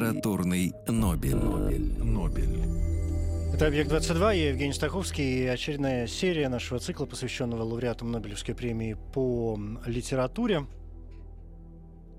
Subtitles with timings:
[0.00, 1.36] Литературный, Нобель.
[1.36, 2.02] Нобель.
[2.02, 2.62] Нобель.
[3.52, 9.58] Это «Объект-22», я Евгений Стаховский, и очередная серия нашего цикла, посвященного лауреатам Нобелевской премии по
[9.84, 10.66] литературе.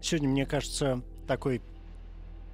[0.02, 1.62] Сегодня, мне кажется, такой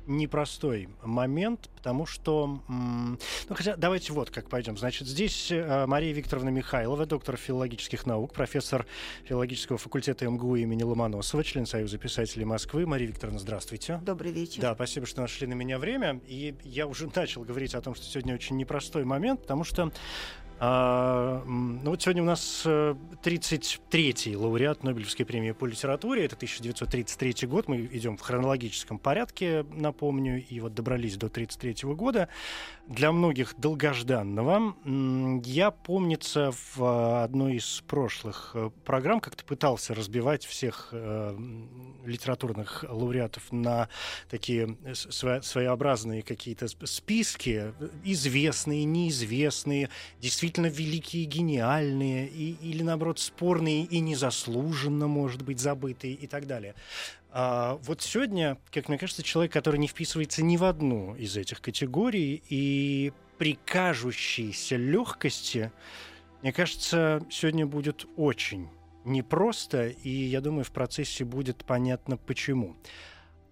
[0.07, 2.61] непростой момент, потому что...
[2.67, 3.17] Ну,
[3.55, 4.77] хотя давайте вот как пойдем.
[4.77, 8.85] Значит, здесь э, Мария Викторовна Михайлова, доктор филологических наук, профессор
[9.25, 12.85] филологического факультета МГУ имени Ломоносова, член Союза писателей Москвы.
[12.85, 13.99] Мария Викторовна, здравствуйте.
[14.03, 14.61] Добрый вечер.
[14.61, 16.19] Да, спасибо, что нашли на меня время.
[16.27, 19.91] И я уже начал говорить о том, что сегодня очень непростой момент, потому что
[20.59, 26.25] а, ну вот сегодня у нас э, 33-й лауреат Нобелевской премии по литературе.
[26.25, 27.67] Это 1933 год.
[27.67, 32.27] Мы идем в хронологическом порядке, напомню, и вот добрались до 33 года.
[32.87, 34.75] Для многих долгожданного.
[35.45, 41.37] Я, помнится, в а, одной из прошлых э, программ как-то пытался разбивать всех э,
[42.03, 43.89] литературных лауреатов на
[44.29, 53.19] такие э, своеобразные какие-то сп- списки, э, известные, неизвестные, действительно великие, гениальные, и, или, наоборот,
[53.19, 56.75] спорные и незаслуженно, может быть, забытые и так далее.
[57.31, 61.61] А, вот сегодня, как мне кажется, человек, который не вписывается ни в одну из этих
[61.61, 65.71] категорий, и при кажущейся легкости,
[66.41, 68.69] мне кажется, сегодня будет очень
[69.05, 72.75] непросто, и я думаю, в процессе будет понятно почему.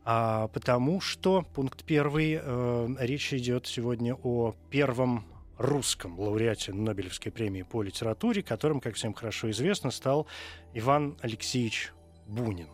[0.04, 5.26] А, потому что, пункт первый, э, речь идет сегодня о первом
[5.58, 10.28] русском лауреате Нобелевской премии по литературе, которым, как всем хорошо известно, стал
[10.74, 11.94] Иван Алексеевич
[12.28, 12.70] Бунин.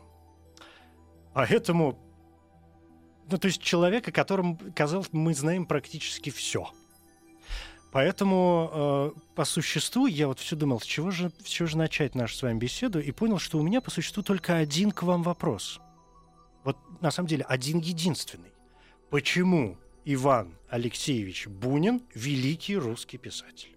[1.33, 1.97] Поэтому,
[3.29, 6.69] ну, то есть человек, о котором, казалось, мы знаем практически все.
[7.91, 12.15] Поэтому, э, по существу, я вот все думал, с чего, же, с чего же начать
[12.15, 15.23] нашу с вами беседу, и понял, что у меня, по существу, только один к вам
[15.23, 15.81] вопрос.
[16.63, 18.53] Вот, на самом деле, один единственный.
[19.09, 23.75] Почему Иван Алексеевич Бунин великий русский писатель?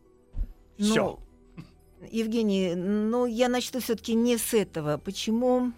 [0.79, 1.19] Все.
[1.57, 1.67] Ну,
[2.11, 4.99] Евгений, ну я начну все-таки не с этого.
[4.99, 5.73] Почему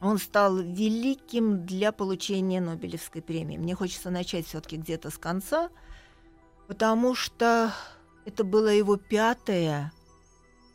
[0.00, 3.58] он стал великим для получения Нобелевской премии?
[3.58, 5.70] Мне хочется начать все-таки где-то с конца,
[6.68, 7.72] потому что
[8.24, 9.92] это было его пятое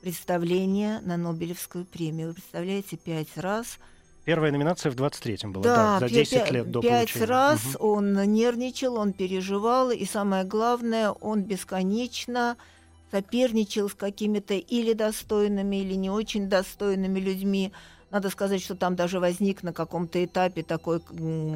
[0.01, 2.29] представление на Нобелевскую премию.
[2.29, 3.79] Вы представляете, пять раз.
[4.25, 7.25] Первая номинация в 23-м была, да, за пя- 10 пя- лет до пять получения.
[7.25, 7.75] раз Мгм.
[7.79, 12.57] он нервничал, он переживал, и самое главное, он бесконечно
[13.11, 17.71] соперничал с какими-то или достойными, или не очень достойными людьми.
[18.09, 21.01] Надо сказать, что там даже возник на каком-то этапе такой,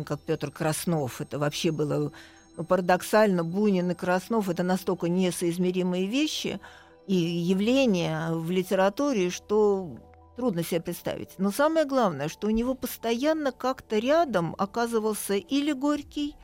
[0.06, 1.22] как Петр Краснов.
[1.22, 2.12] Это вообще было
[2.56, 3.44] ну, парадоксально.
[3.44, 6.60] Бунин и Краснов– это настолько несоизмеримые вещи
[7.08, 9.90] и явления в литературе, что
[10.40, 11.32] трудно себе представить.
[11.38, 16.36] Но самое главное, что у него постоянно как-то рядом оказывался или Горький,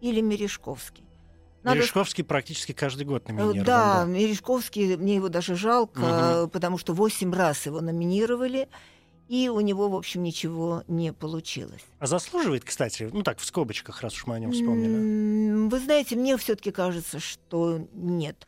[0.00, 1.04] или Мережковский.
[1.62, 3.64] Надо Мережковский практически каждый год Э, номинирован.
[3.64, 8.68] Да, Мережковский, мне его даже жалко, э, потому что восемь раз его номинировали,
[9.28, 11.84] и у него, в общем, ничего не получилось.
[11.98, 15.68] А заслуживает, кстати, ну так, в скобочках, раз уж мы о нем вспомнили.
[15.68, 18.46] Вы знаете, мне все-таки кажется, что нет.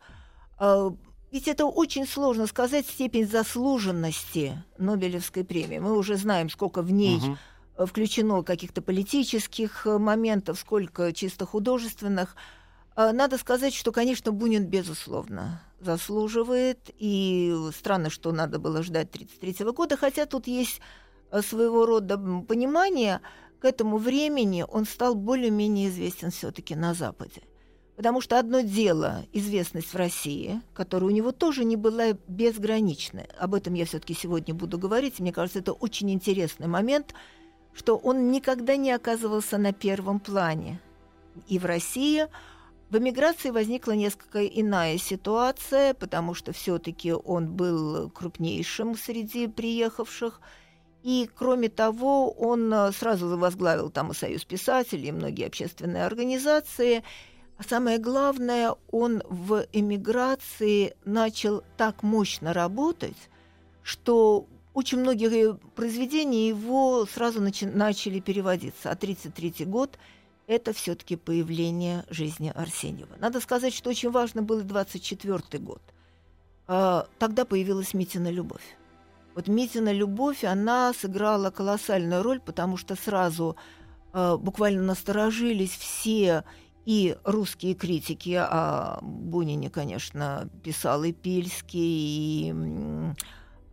[1.37, 5.77] Ведь это очень сложно сказать степень заслуженности Нобелевской премии.
[5.77, 7.21] Мы уже знаем, сколько в ней
[7.77, 12.35] э, включено каких-то политических э, моментов, сколько чисто художественных.
[12.95, 16.89] А, Надо сказать, что, конечно, Бунин, безусловно, заслуживает.
[16.97, 20.81] И странно, что надо было ждать 1933 года, хотя тут есть
[21.29, 23.21] э, своего рода понимание.
[23.59, 27.43] К этому времени он стал более-менее известен все-таки на Западе.
[27.97, 33.25] Потому что одно дело известность в России, которая у него тоже не была безграничной.
[33.39, 35.19] Об этом я все-таки сегодня буду говорить.
[35.19, 37.15] Мне кажется, это очень интересный момент,
[37.73, 40.79] что он никогда не оказывался на первом плане.
[41.47, 42.27] И в России
[42.91, 50.39] в эмиграции возникла несколько иная ситуация, потому что все-таки он был крупнейшим среди приехавших.
[51.01, 57.03] И, кроме того, он сразу возглавил там и Союз писателей, и многие общественные организации.
[57.57, 63.17] А самое главное, он в эмиграции начал так мощно работать,
[63.81, 68.91] что очень многие произведения его сразу начи- начали переводиться.
[68.91, 69.97] А 1933 год
[70.45, 73.15] это все-таки появление жизни Арсеньева.
[73.19, 75.81] Надо сказать, что очень важно был 24 год.
[76.67, 78.77] А, тогда появилась Митина любовь.
[79.33, 83.55] Вот Митина любовь, она сыграла колоссальную роль, потому что сразу
[84.13, 86.43] а, буквально насторожились все
[86.87, 92.55] и русские критики, а Бунине, конечно, писал и Пильский, и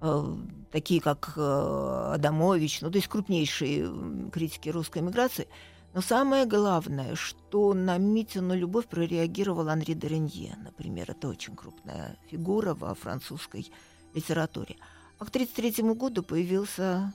[0.00, 0.36] э,
[0.72, 3.88] такие как э, Адамович, ну, то есть крупнейшие
[4.32, 5.46] критики русской эмиграции.
[5.92, 11.12] Но самое главное, что на Митину любовь прореагировал Анри Доренье, например.
[11.12, 13.70] Это очень крупная фигура во французской
[14.12, 14.74] литературе.
[15.20, 17.14] А к 1933 году появился,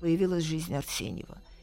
[0.00, 1.36] появилась жизнь Арсеньева–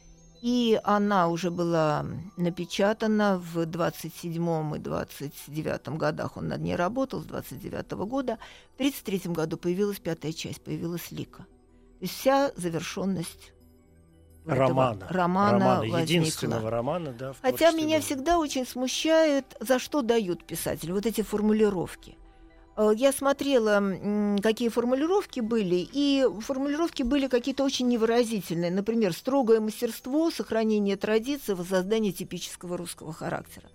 [0.42, 2.04] и она уже была
[2.36, 6.36] напечатана в 27 и 29 годах.
[6.36, 8.38] Он над ней работал с 29 года.
[8.74, 11.44] В 33 году появилась пятая часть, появилась Лика.
[11.44, 11.46] То
[12.00, 13.52] есть вся завершенность
[14.44, 15.06] романа.
[15.08, 17.34] романа, романа единственного романа, да.
[17.40, 22.18] Хотя меня всегда очень смущает, за что дают писатели вот эти формулировки.
[22.76, 23.82] Э, я смотрела,
[24.42, 28.70] какие формулировки были, и формулировки были какие-то очень невыразительные.
[28.70, 33.68] Например, строгое мастерство, сохранение традиций, воссоздание типического русского характера.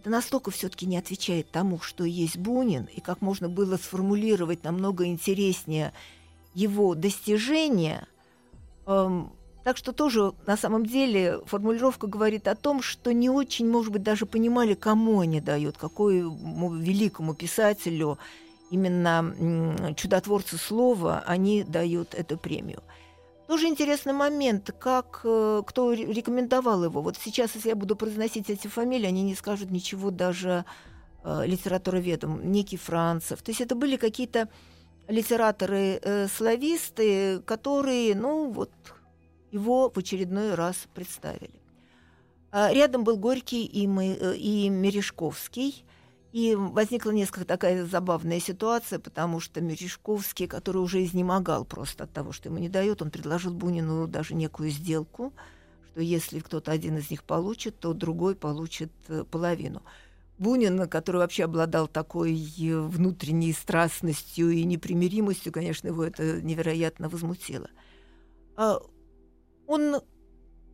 [0.00, 5.06] Это настолько все-таки не отвечает тому, что есть Бунин, и как можно было сформулировать намного
[5.06, 5.94] интереснее
[6.52, 8.06] его достижения.
[8.86, 9.32] Эм,
[9.64, 14.02] так что тоже на самом деле формулировка говорит о том, что не очень, может быть,
[14.02, 18.18] даже понимали, кому они дают, какому великому писателю,
[18.70, 22.82] именно чудотворцы слова, они дают эту премию.
[23.46, 27.02] Тоже интересный момент, как э, кто рекомендовал его.
[27.02, 30.64] Вот сейчас, если я буду произносить эти фамилии, они не скажут ничего даже
[31.24, 33.42] э, литературоведам, некий Францев.
[33.42, 34.48] То есть это были какие-то
[35.08, 38.70] литераторы-слависты, э, которые, ну вот,
[39.54, 41.60] его в очередной раз представили.
[42.50, 45.84] А рядом был Горький и, мы, э, и Мережковский.
[46.32, 52.32] И возникла несколько такая забавная ситуация, потому что Мережковский, который уже изнемогал просто от того,
[52.32, 55.32] что ему не дает, он предложил Бунину даже некую сделку,
[55.92, 59.82] что если кто-то один из них получит, то другой получит э, половину.
[60.38, 67.70] Бунин, который вообще обладал такой э, внутренней страстностью и непримиримостью, конечно, его это невероятно возмутило.
[69.66, 70.02] Он,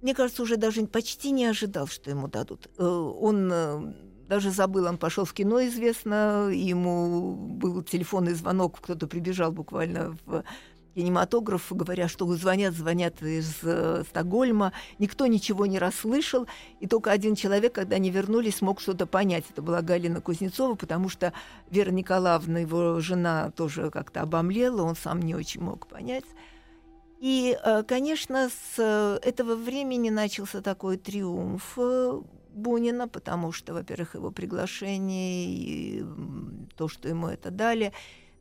[0.03, 2.69] мне кажется, уже даже почти не ожидал, что ему дадут.
[2.79, 3.93] Э, он э,
[4.29, 10.45] даже забыл, он пошел в кино, известно, ему был телефонный звонок, кто-то прибежал буквально в
[10.95, 14.73] кинематограф, говоря, что звонят, звонят из э, Стокгольма.
[14.99, 16.47] Никто ничего не расслышал,
[16.81, 19.45] и только один человек, когда они вернулись, смог что-то понять.
[19.51, 21.33] Это была Галина Кузнецова, потому что
[21.71, 26.25] Вера Николаевна, его жена, тоже как-то обомлела, он сам не очень мог понять.
[27.21, 32.23] И, э, конечно, с э, этого времени начался такой триумф э,
[32.55, 36.05] Бунина, потому что, во-первых, его приглашение и
[36.77, 37.93] то, что ему это дали.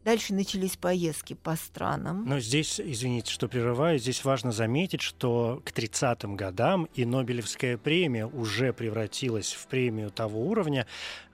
[0.05, 2.23] Дальше начались поездки по странам.
[2.25, 8.25] Но здесь, извините, что прерываю, здесь важно заметить, что к 30-м годам и Нобелевская премия
[8.25, 10.87] уже превратилась в премию того уровня,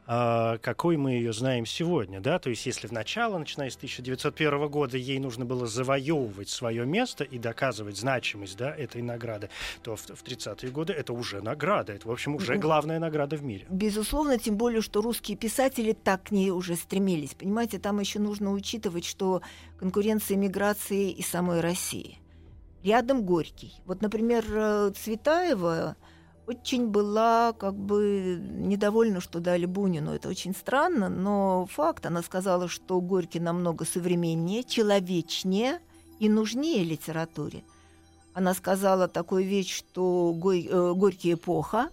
[0.05, 4.97] какой мы ее знаем сегодня, да, то есть если в начало, начиная с 1901 года,
[4.97, 9.49] ей нужно было завоевывать свое место и доказывать значимость, да, этой награды,
[9.81, 13.43] то в, в 30-е годы это уже награда, это, в общем, уже главная награда в
[13.43, 13.65] мире.
[13.69, 18.51] Безусловно, тем более, что русские писатели так к ней уже стремились, понимаете, там еще нужно
[18.51, 19.41] учитывать, что
[19.79, 22.19] конкуренция миграции и самой России.
[22.83, 23.74] Рядом Горький.
[23.85, 25.95] Вот, например, э, Цветаева
[26.47, 30.11] очень была как бы недовольна, что дали Бунину.
[30.11, 32.05] Это очень странно, но факт.
[32.05, 35.79] Она сказала, что Горький намного современнее, человечнее
[36.19, 37.63] и нужнее литературе.
[38.33, 41.89] Она сказала такую вещь, что э, Горький эпоха,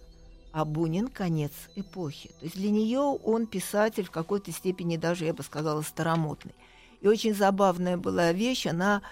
[0.52, 2.28] а Бунин конец эпохи.
[2.40, 6.54] То есть для нее он писатель в какой-то степени даже, я бы сказала, старомодный.
[7.00, 9.02] И очень забавная была вещь, она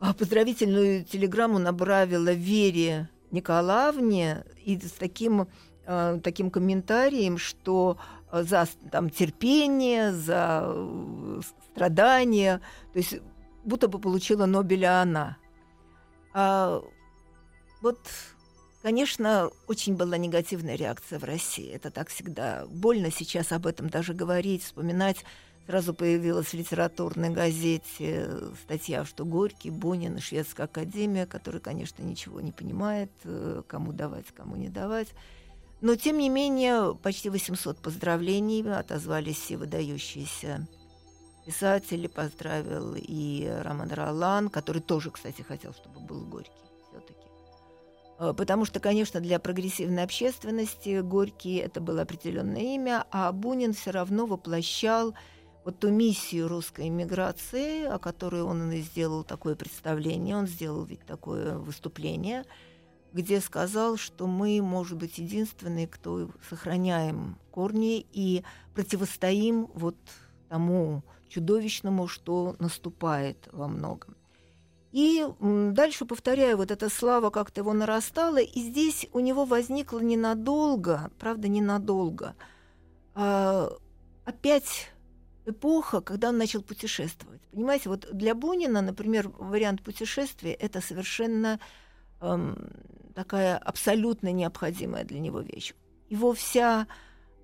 [0.00, 5.48] а, поздравительную телеграмму направила Вере Николаевне и с таким,
[5.86, 7.98] э, таким комментарием, что
[8.30, 11.40] э, за там, терпение, за э,
[11.72, 12.60] страдания,
[12.92, 13.16] то есть
[13.64, 15.36] будто бы получила Нобеля она.
[16.34, 16.82] А,
[17.80, 17.98] вот,
[18.82, 21.70] конечно, очень была негативная реакция в России.
[21.70, 25.24] Это так всегда больно сейчас об этом даже говорить, вспоминать.
[25.66, 28.28] Сразу появилась в литературной газете
[28.64, 34.56] статья, что Горький, Бунин Шведская академия, который, конечно, ничего не понимает, э, кому давать, кому
[34.56, 35.08] не давать.
[35.80, 40.66] Но, тем не менее, почти 800 поздравлений отозвались все выдающиеся
[41.46, 42.08] писатели.
[42.08, 46.50] Поздравил и Роман Ролан, который тоже, кстати, хотел, чтобы был Горький
[46.88, 47.26] все-таки.
[48.18, 53.92] Э, потому что, конечно, для прогрессивной общественности Горький это было определенное имя, а Бунин все
[53.92, 55.14] равно воплощал
[55.64, 61.04] вот ту миссию русской эмиграции, о которой он и сделал такое представление, он сделал ведь
[61.06, 62.44] такое выступление,
[63.12, 68.42] где сказал, что мы, может быть, единственные, кто сохраняем корни и
[68.74, 69.96] противостоим вот
[70.48, 74.16] тому чудовищному, что наступает во многом.
[74.92, 81.10] И дальше, повторяю, вот эта слава как-то его нарастала, и здесь у него возникло ненадолго,
[81.18, 82.34] правда, ненадолго,
[83.14, 83.72] а,
[84.26, 84.91] опять
[85.46, 87.42] эпоха, когда он начал путешествовать.
[87.50, 91.58] Понимаете, вот для Бунина, например, вариант путешествия это совершенно
[92.20, 92.56] эм,
[93.14, 95.74] такая абсолютно необходимая для него вещь.
[96.08, 96.86] Его вся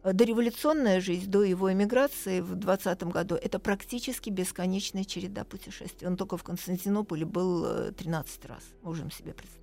[0.03, 6.07] Э, дореволюционная жизнь до его эмиграции в 20 году– это практически бесконечная череда путешествий.
[6.07, 9.58] Он только в Константинополе был 13 э, раз, можем себе представить.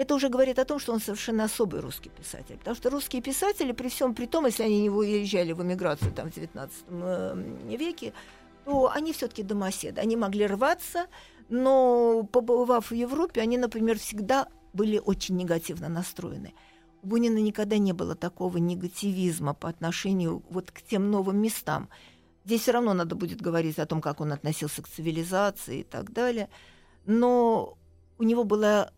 [0.00, 2.56] Это уже говорит о том, что он совершенно особый русский писатель.
[2.56, 6.30] Потому что русские писатели, при всем при том, если они не уезжали в эмиграцию там,
[6.30, 8.12] в 19 э, веке,
[8.64, 10.00] то они все-таки домоседы.
[10.00, 11.06] Они могли рваться,
[11.48, 16.54] но побывав в Европе, они, например, всегда были очень негативно настроены–
[17.02, 21.88] у Бунина никогда не было такого негативизма по отношению вот к тем новым местам.
[22.44, 26.12] Здесь все равно надо будет говорить о том, как он относился к цивилизации и так
[26.12, 26.48] далее.
[27.06, 27.78] Но
[28.18, 28.92] у него было,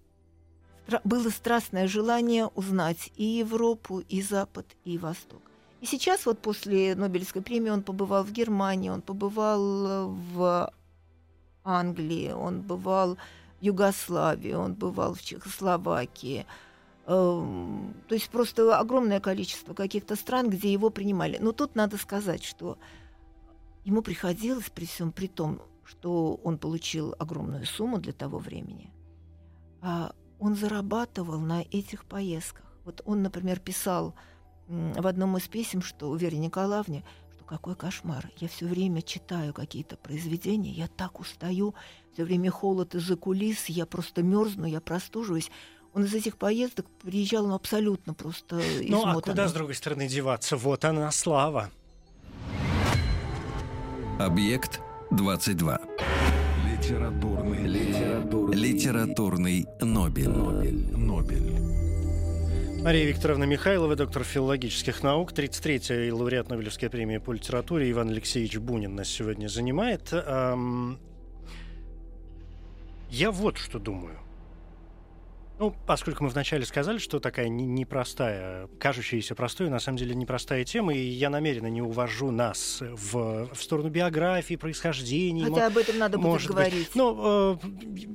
[1.04, 5.42] было страстное желание узнать и Европу, и Запад, и Восток.
[5.80, 10.72] И сейчас вот после Нобелевской премии он побывал в Германии, он побывал в
[11.64, 13.18] Англии, он бывал в
[13.64, 16.46] Югославии, он бывал в Чехословакии–
[17.06, 21.38] Эм, то есть просто огромное количество каких-то стран, где его принимали.
[21.40, 22.78] Но тут надо сказать, что
[23.84, 28.92] ему приходилось при всем при том, что он получил огромную сумму для того времени,
[29.80, 32.64] а он зарабатывал на этих поездках.
[32.84, 34.12] Вот он, например, писал
[34.66, 37.04] в одном из писем, что у Вере Николаевне,
[37.36, 38.28] что какой кошмар.
[38.38, 41.76] Я все время читаю какие-то произведения, я так устаю,
[42.12, 45.48] все время холод из-за кулис, я просто мерзну, я простуживаюсь.
[45.94, 50.56] Он из этих поездок приезжал ну, абсолютно просто Ну, а куда, с другой стороны, деваться?
[50.56, 51.70] Вот она, слава.
[54.18, 54.80] Объект
[55.12, 55.80] 22.
[56.66, 57.66] Литературный,
[58.22, 60.28] литературный, литературный Нобель.
[60.28, 60.96] Нобель.
[60.96, 62.82] Нобель.
[62.82, 68.94] Мария Викторовна Михайлова, доктор филологических наук, 33-й лауреат Нобелевской премии по литературе Иван Алексеевич Бунин
[68.96, 70.12] нас сегодня занимает.
[73.10, 74.18] Я вот что думаю.
[75.58, 80.94] Ну, поскольку мы вначале сказали, что такая непростая, кажущаяся простой, на самом деле непростая тема,
[80.94, 85.44] и я намеренно не увожу нас в, в сторону биографии, происхождения.
[85.44, 86.88] Хотя об этом надо будет говорить.
[86.88, 86.94] Быть.
[86.94, 87.66] Но э,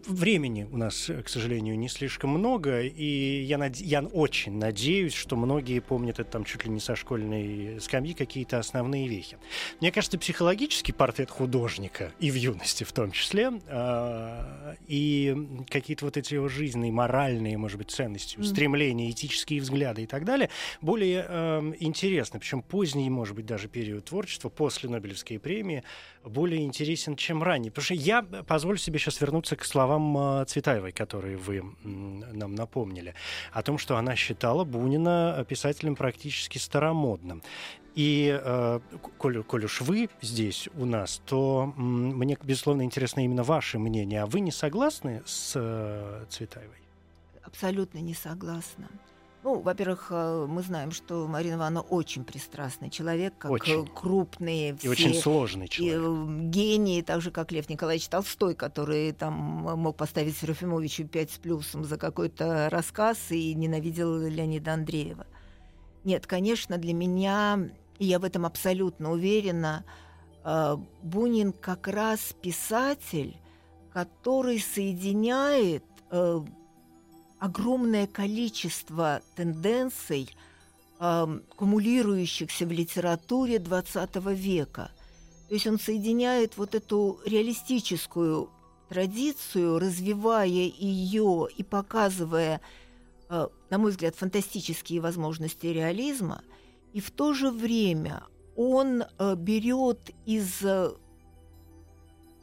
[0.07, 3.77] времени у нас, к сожалению, не слишком много, и я, над...
[3.77, 8.59] я очень надеюсь, что многие помнят это там чуть ли не со школьной скамьи какие-то
[8.59, 9.37] основные вехи.
[9.79, 16.17] Мне кажется, психологический портрет художника, и в юности в том числе, э, и какие-то вот
[16.17, 20.49] эти его жизненные, моральные моральные, может быть, ценности, устремления, этические взгляды и так далее,
[20.81, 22.39] более э, интересны.
[22.39, 25.83] Причем поздний, может быть, даже период творчества после Нобелевской премии
[26.23, 27.71] более интересен, чем ранее.
[27.71, 33.13] Потому что я позволю себе сейчас вернуться к словам э, Цветаевой, которые вы нам напомнили,
[33.51, 37.43] о том, что она считала Бунина писателем практически старомодным.
[37.95, 38.79] И, э,
[39.17, 44.21] коль, коль уж вы здесь у нас, то мне, безусловно, интересно именно ваше мнение.
[44.21, 46.86] А вы не согласны с э, Цветаевой?
[47.47, 48.89] Абсолютно не согласна.
[49.43, 53.87] Ну, во-первых, э, мы знаем, что Марина Ивановна очень пристрастный человек, как очень.
[53.87, 54.87] крупные все...
[54.87, 56.01] И очень сложный человек.
[56.01, 61.37] Э, гении, так же, как Лев Николаевич Толстой, который там мог поставить Серафимовичу пять с
[61.37, 65.25] плюсом за какой-то рассказ и ненавидел Леонида Андреева.
[66.03, 69.85] Нет, конечно, для меня, и я в этом абсолютно уверена,
[70.43, 73.37] э, Бунин как раз писатель,
[73.93, 75.85] который соединяет
[77.39, 80.29] огромное количество тенденций,
[80.99, 84.91] э, кумулирующихся в литературе XX века.
[85.47, 88.49] То есть он соединяет вот эту реалистическую
[88.89, 92.61] традицию, развивая ее и показывая,
[93.29, 96.41] э, на мой взгляд, фантастические возможности реализма,
[96.93, 98.23] и в то же время
[98.55, 100.91] он э, берет из э,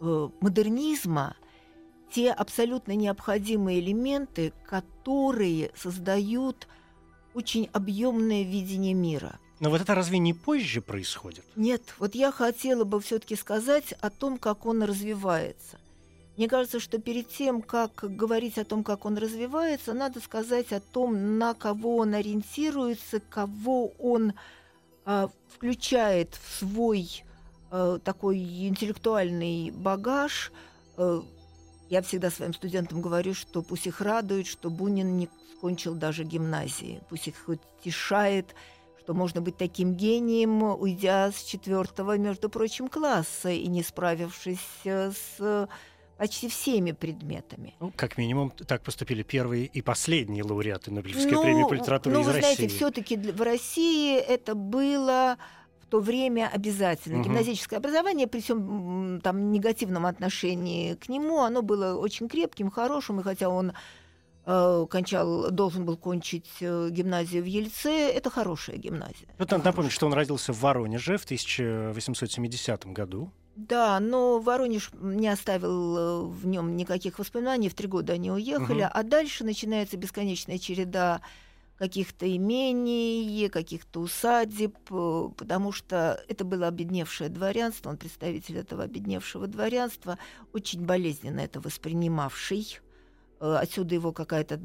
[0.01, 1.37] модернизма
[2.15, 6.69] те абсолютно необходимые элементы, которые создают
[7.35, 9.41] очень объемное видение мира.
[9.59, 11.45] Но вот это разве не позже происходит?
[11.57, 15.79] Нет, вот я хотела бы все-таки сказать о том, как он развивается.
[16.37, 20.81] Мне кажется, что перед тем, как говорить о том, как он развивается, надо сказать о
[20.81, 24.35] том, на кого он ориентируется, кого он
[25.05, 27.25] а, включает в свой
[27.71, 30.53] а, такой интеллектуальный багаж.
[30.97, 31.23] А,
[31.95, 37.01] я всегда своим студентам говорю, что пусть их радует, что Бунин не скончил даже гимназии,
[37.09, 38.57] пусть их утешает,
[38.99, 45.69] что можно быть таким гением, уйдя с четвертого, между прочим, класса и не справившись с
[46.19, 47.77] почти всеми предметами.
[47.79, 52.23] Ну, как минимум, так поступили первые и последние лауреаты Нобелевской ну, премии по литературе ну,
[52.23, 52.55] из вы России.
[52.55, 55.39] знаете, все-таки в России это было
[55.95, 57.21] то время обязательно.
[57.21, 57.29] Угу.
[57.29, 63.23] Гимназическое образование, при всем там негативном отношении к нему, оно было очень крепким, хорошим, и
[63.23, 63.75] хотя он
[64.45, 69.29] э, кончал, должен был кончить э, гимназию в Ельце, это хорошая гимназия.
[69.39, 73.31] Вот надо напомнить, что он родился в Воронеже в 1870 году.
[73.55, 77.69] Да, но Воронеж не оставил э, в нем никаких воспоминаний.
[77.69, 78.91] В три года они уехали, угу.
[78.93, 81.21] а дальше начинается бесконечная череда
[81.79, 89.47] каких-то имений, каких-то усадеб, э, потому что это было обедневшее дворянство, он представитель этого обедневшего
[89.47, 90.19] дворянства,
[90.53, 92.79] очень болезненно это воспринимавший.
[93.41, 94.61] Э, отсюда его какая-то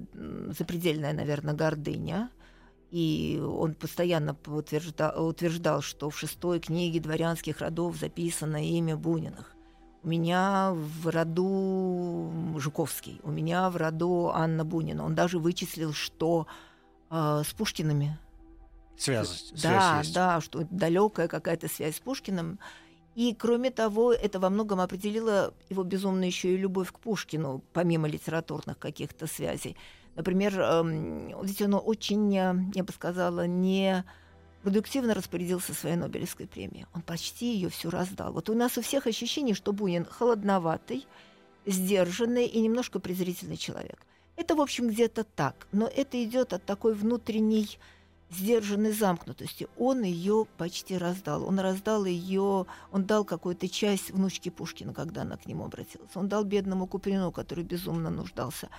[0.57, 2.29] запредельная, наверное, гордыня.
[2.91, 9.55] И он постоянно утверждал, утверждал, что в шестой книге дворянских родов записано имя Буниных.
[10.01, 15.05] У меня в роду Жуковский, у меня в роду Анна Бунина.
[15.05, 16.47] Он даже вычислил, что
[17.09, 18.17] э, с Пушкиными.
[18.97, 20.13] Связь, да, связь есть.
[20.15, 22.59] да, что далекая какая-то связь с Пушкиным.
[23.15, 28.07] И, кроме того, это во многом определило его безумно еще и любовь к Пушкину, помимо
[28.07, 29.75] литературных каких-то связей.
[30.15, 34.03] Например, эм, ведь он очень, э, я бы сказала, не
[34.63, 36.85] продуктивно распорядился своей Нобелевской премией.
[36.93, 38.33] Он почти ее всю раздал.
[38.33, 41.07] Вот у нас у всех ощущение, что Бунин холодноватый,
[41.65, 44.05] сдержанный и немножко презрительный человек.
[44.39, 45.67] Это, в общем, где-то так.
[45.73, 47.77] Но это идет от такой внутренней
[48.31, 49.67] сдержанной замкнутости.
[49.77, 51.45] Он ее почти раздал.
[51.45, 56.15] Он раздал ее, он дал какую-то часть внучке Пушкина, когда она к нему обратилась.
[56.15, 58.69] Он дал бедному Куприну, который безумно нуждался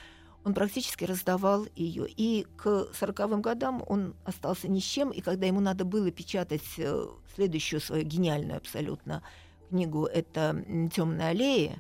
[0.43, 2.07] он практически раздавал ее.
[2.09, 6.65] И к сороковым годам он остался ни с чем, и когда ему надо было печатать
[6.79, 9.23] э, следующую свою гениальную абсолютно
[9.69, 11.79] книгу «Это темная аллея»,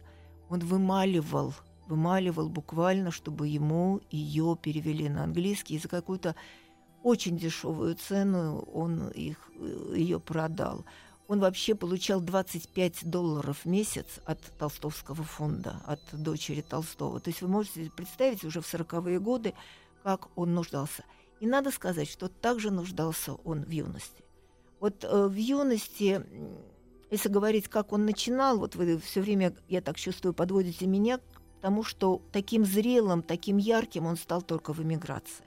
[0.50, 1.54] он вымаливал,
[1.90, 6.35] вымаливал буквально, чтобы ему ее перевели на английский, и за какую-то
[7.03, 9.50] очень дешевую цену он их,
[9.94, 10.85] ее продал
[11.31, 17.20] он вообще получал 25 долларов в месяц от Толстовского фонда, от дочери Толстого.
[17.20, 19.55] То есть вы можете представить уже в 40-е годы,
[20.03, 21.05] как он нуждался.
[21.38, 24.24] И надо сказать, что также нуждался он в юности.
[24.81, 26.26] Вот э, в юности,
[27.12, 31.20] если говорить, как он начинал, вот вы все время, я так чувствую, подводите меня
[31.60, 35.44] к тому, что таким зрелым, таким ярким он стал только в эмиграции.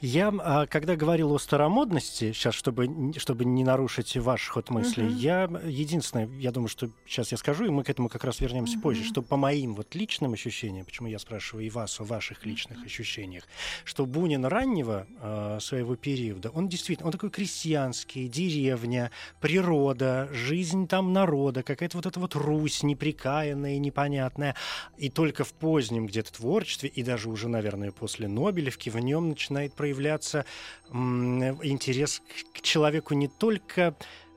[0.00, 5.14] Я, а, когда говорил о старомодности, сейчас, чтобы, чтобы не нарушить ваш ход мысли, uh-huh.
[5.14, 8.76] я единственное, я думаю, что сейчас я скажу, и мы к этому как раз вернемся
[8.78, 8.82] uh-huh.
[8.82, 12.78] позже, что по моим вот личным ощущениям, почему я спрашиваю и вас о ваших личных
[12.78, 12.86] uh-huh.
[12.86, 13.44] ощущениях,
[13.84, 21.12] что Бунин раннего э, своего периода, он действительно, он такой крестьянский, деревня, природа, жизнь там
[21.12, 24.54] народа, какая-то вот эта вот Русь неприкаянная, непонятная,
[24.96, 29.57] и только в позднем где-то творчестве, и даже уже, наверное, после Нобелевки в нем начинает
[29.58, 30.44] начинает проявляться
[30.90, 32.22] интерес
[32.54, 33.94] к человеку не только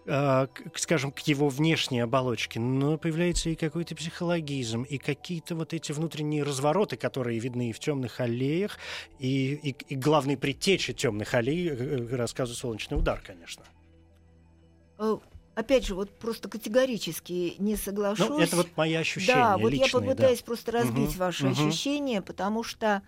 [0.07, 5.91] а, скажем, к его внешней оболочке, но появляется и какой-то психологизм, и какие-то вот эти
[5.91, 8.79] внутренние развороты, которые видны и в темных аллеях,
[9.19, 13.63] и, и, и главной предтечи темных аллей э, э, рассказу «Солнечный удар», конечно.
[14.97, 15.17] Э,
[15.53, 18.27] опять же, вот просто категорически не соглашусь.
[18.27, 19.35] Ну, это вот мои ощущения.
[19.35, 20.45] Да, вот личные, я попытаюсь да.
[20.45, 21.53] просто разбить угу, ваши угу.
[21.53, 23.03] ощущения, потому что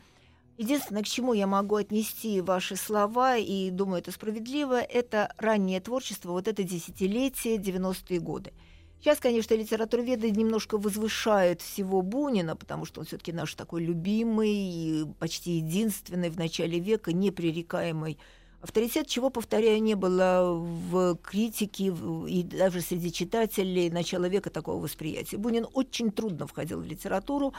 [0.57, 6.31] Единственное, к чему я могу отнести ваши слова, и думаю, это справедливо, это раннее творчество,
[6.31, 8.53] вот это десятилетие, 90-е годы.
[8.99, 15.57] Сейчас, конечно, литературоведы немножко возвышают всего Бунина, потому что он все-таки наш такой любимый, почти
[15.57, 18.17] единственный в начале века, непререкаемый
[18.61, 21.93] авторитет, чего, повторяю, не было в критике
[22.29, 25.35] и даже среди читателей начала века такого восприятия.
[25.35, 27.53] Бунин очень трудно входил в литературу,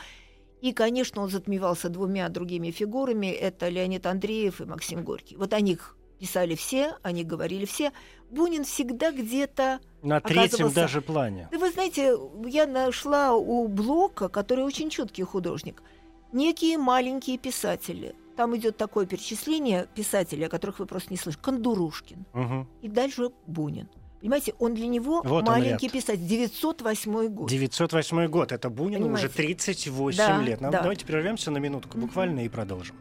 [0.65, 3.27] и, конечно, он затмевался двумя другими фигурами.
[3.27, 5.37] Это Леонид Андреев и Максим Горький.
[5.37, 7.93] Вот о них писали все, они говорили все.
[8.31, 11.51] Бунин всегда где-то на третьем даже плане.
[11.53, 15.83] Да вы знаете, я нашла у Блока, который очень чуткий художник,
[16.33, 18.15] некие маленькие писатели.
[18.35, 21.45] Там идет такое перечисление писателей, о которых вы просто не слышите.
[21.45, 22.25] Кондурушкин.
[22.33, 22.67] Угу.
[22.81, 23.91] И дальше Бунин.
[24.25, 26.27] Понимаете, он для него Вот маленький писатель.
[26.27, 27.47] 908 год.
[27.47, 28.53] 908 год.
[28.53, 29.65] Это Бунину уже Понимаете?
[29.65, 30.61] 38 Да, лет.
[30.63, 30.81] Ну, да.
[30.81, 32.97] Давайте прервемся на минутку буквально и продолжим.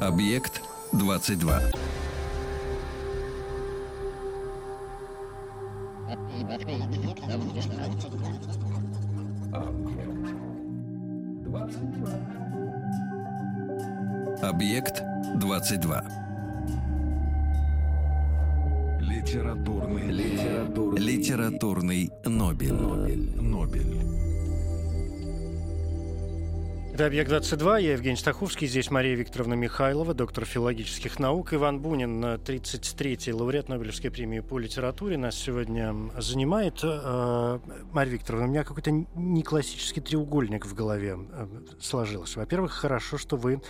[0.00, 1.81] Объект 22.
[14.42, 15.02] Объект
[15.36, 16.04] 22.
[19.00, 22.72] Литературный, литературный, Литературный Нобель.
[22.72, 23.40] Нобель.
[23.40, 24.31] Нобель.
[26.92, 32.36] Это «Объект-22», я Евгений Стаховский, здесь Мария Викторовна Михайлова, доктор филологических наук, Иван Бунин, э,
[32.36, 36.80] 33-й лауреат Нобелевской премии по литературе, нас сегодня занимает.
[36.82, 37.60] Э,
[37.92, 41.46] Мария Викторовна, у меня какой-то не классический треугольник в голове э,
[41.80, 42.40] сложился.
[42.40, 43.62] Во-первых, хорошо, что вы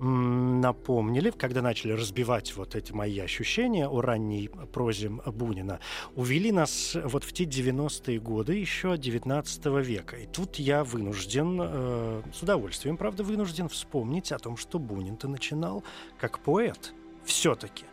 [0.00, 5.80] напомнили, когда начали разбивать вот эти мои ощущения о ранней прозе Бунина,
[6.14, 10.16] увели нас вот в те 90-е годы еще 19 века.
[10.16, 15.82] И тут я вынужден, э, с удовольствием, правда, вынужден вспомнить о том, что Бунин-то начинал
[16.18, 16.92] как поэт
[17.24, 17.84] все-таки.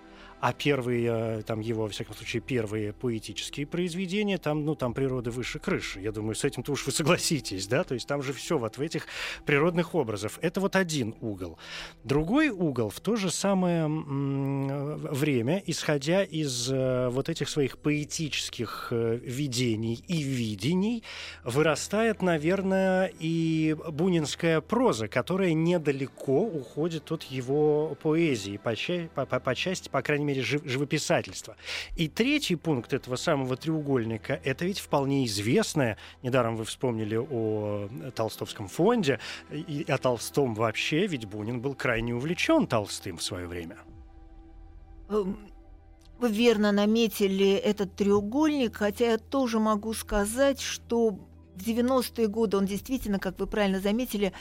[0.46, 5.32] А первые, э, там его, во всяком случае, первые поэтические произведения, там, ну, там природа
[5.32, 6.02] выше крыши.
[6.02, 7.86] Я думаю, с этим-то уж вы согласитесь, да?
[7.86, 9.08] То есть там же все вот в этих
[9.46, 10.34] природных образах.
[10.42, 11.58] Это вот один угол.
[12.04, 19.20] Другой угол в то же самое время, исходя из э, вот этих своих поэтических э,
[19.24, 21.04] видений и видений,
[21.46, 28.74] вырастает, наверное, и бунинская проза, которая недалеко уходит от его поэзии, по,
[29.16, 31.56] по, по- по части, по крайней мере, жив- живописательства.
[31.96, 38.68] И третий пункт этого самого треугольника— это ведь вполне известное, недаром вы вспомнили о Толстовском
[38.68, 39.20] фонде,
[39.52, 43.78] и о Толстом вообще, ведь Бунин был крайне увлечен Толстым в свое время.
[45.10, 45.38] Эм,
[46.20, 51.10] Вы верно наметили этот треугольник, хотя я тоже могу сказать, что
[51.56, 54.32] в 90-е годы он действительно, как вы правильно заметили, э,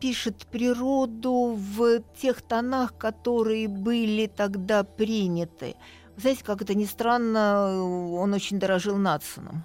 [0.00, 5.76] пишет природу в тех тонах, которые были тогда приняты.
[6.16, 9.64] Знаете, как это ни странно, он очень дорожил Натсоном.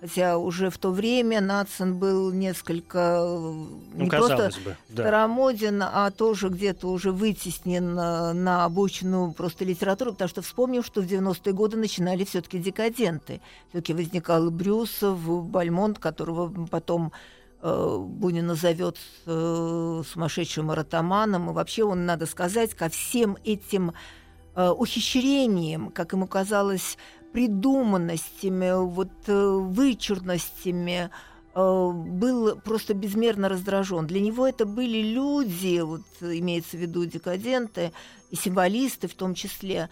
[0.00, 5.02] Хотя уже в то время Натсон был несколько э, Ну, не просто бы, да.
[5.02, 11.00] старомоден, а тоже где-то уже вытеснен э, на обочину просто литературы, потому что вспомним, что
[11.00, 13.40] в 90-е годы начинали все-таки декаденты.
[13.70, 17.12] Все-таки возникал Брюсов, Бальмонт, которого потом
[17.62, 21.50] э, Бунин назовет э, сумасшедшим маратоманом.
[21.50, 23.92] И вообще он, надо сказать, ко всем этим
[24.54, 26.98] э, ухищрениям, как ему казалось,
[27.32, 31.10] придуманностями, вот вычурностями,
[31.54, 34.06] был просто безмерно раздражен.
[34.06, 37.92] Для него это были люди, вот имеется в виду декаденты
[38.30, 39.88] и символисты в том числе,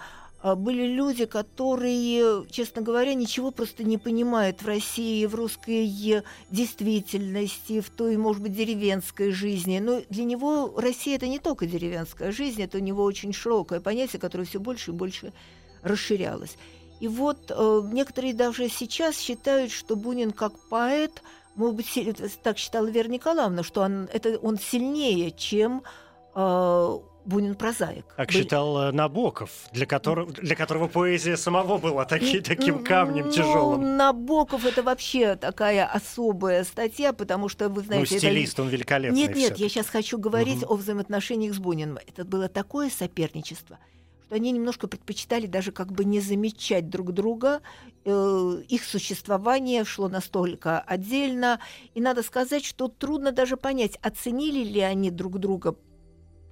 [0.54, 7.88] были люди, которые, честно говоря, ничего просто не понимают в России, в русской действительности, в
[7.88, 9.78] той, может быть, деревенской жизни.
[9.78, 14.20] Но для него Россия это не только деревенская жизнь, это у него очень широкое понятие,
[14.20, 15.33] которое все больше и больше
[15.83, 16.59] расширялось.
[17.00, 21.22] И вот э, некоторые даже сейчас считают, что Бунин как поэт,
[21.54, 25.83] может быть, си- так считала Вера Николаевна, что он, это, он сильнее, чем
[26.35, 28.05] э, Бунин прозаик.
[28.17, 33.27] Как Были- считал э, Набоков, для которого, для которого поэзия самого была таки- таким камнем
[33.27, 33.97] Ну, тяжелым.
[33.97, 39.19] Набоков это вообще такая особая статья, потому что вы Ну, знаете, это- стилист, он великолепный.
[39.19, 40.73] Нет, нет, я сейчас хочу говорить Мгм.
[40.73, 41.99] о взаимоотношениях с Буниным.
[42.07, 43.79] Это было такое соперничество,
[44.27, 47.61] что они немножко предпочитали даже как бы не замечать друг друга.
[48.05, 51.59] Э, Их существование шло настолько отдельно.
[51.95, 55.75] И надо сказать, что трудно даже понять, оценили ли они друг друга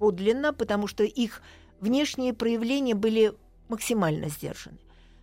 [0.03, 1.41] подлинно, потому что их
[1.79, 3.31] внешние проявления были
[3.69, 4.77] максимально сдержаны.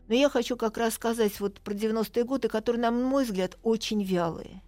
[0.08, 4.02] Но я хочу как раз сказать вот про 90-е годы, которые, на мой взгляд, очень
[4.02, 4.62] вялые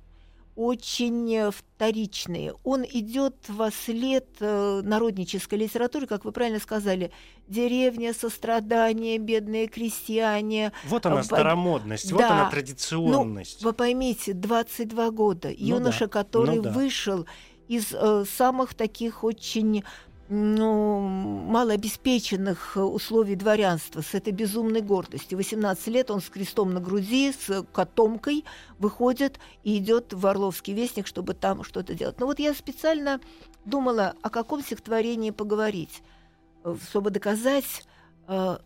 [0.55, 2.55] очень э, вторичные.
[2.63, 7.11] Он идет во след э, народнической литературы, как вы правильно сказали,
[7.49, 10.73] деревня, сострадание, бедные крестьяне.
[10.85, 12.33] Вот она Э, старомодность, вот да.
[12.33, 13.63] она традиционность.
[13.63, 16.71] Вы поймите, 22 года, Ну юноша, да, который ну да.
[16.71, 17.27] вышел
[17.69, 19.85] из э, самых таких очень
[20.29, 25.37] ну, малообеспеченных э, условий дворянства, с этой безумной гордостью.
[25.37, 28.45] 18 лет он с крестом на груди, с котомкой
[28.79, 32.19] выходит и идет в Орловский вестник, чтобы там что-то делать.
[32.19, 33.21] Но вот я специально
[33.67, 36.03] думала, о каком стихотворении поговорить,
[36.65, 37.85] э, чтобы доказать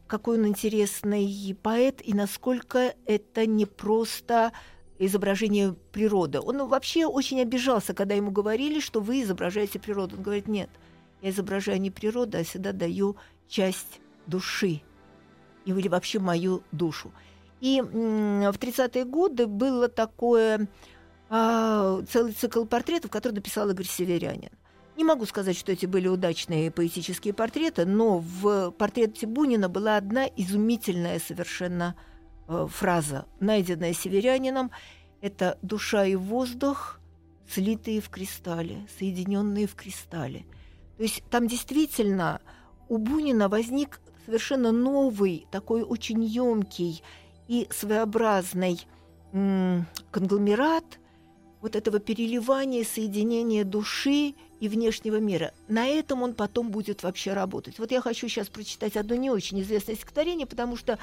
[0.06, 4.52] какой он интересный поэт и насколько это не просто
[4.98, 6.40] изображение природы.
[6.40, 10.16] Он вообще очень обижался, когда ему говорили, что вы изображаете природу.
[10.16, 10.70] Он говорит, нет,
[11.22, 13.16] я изображаю не природу, а всегда даю
[13.48, 14.82] часть души
[15.64, 17.12] или вообще мою душу.
[17.60, 20.68] И в 30-е годы было такое
[21.28, 24.50] а, целый цикл портретов, который написал Игорь Северянин.
[24.96, 30.26] Не могу сказать, что эти были удачные поэтические портреты, но в портрете Бунина была одна
[30.26, 31.96] изумительная совершенно
[32.46, 34.70] фраза, найденная северянином.
[35.20, 37.00] Это «душа и воздух,
[37.48, 40.44] слитые в кристалле, соединенные в кристалле».
[40.96, 42.40] То есть там действительно
[42.88, 47.02] у Бунина возник совершенно новый, такой очень емкий
[47.48, 48.80] и своеобразный
[50.10, 50.84] конгломерат
[51.60, 55.52] вот этого переливания, соединения души и внешнего мира.
[55.68, 57.78] На этом он потом будет вообще работать.
[57.78, 60.98] Вот я хочу сейчас прочитать одно не очень известное стихотворение, потому что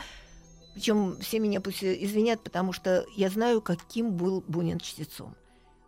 [0.74, 5.36] причем все меня пусть извинят, потому что я знаю, каким был Бунин чтецом.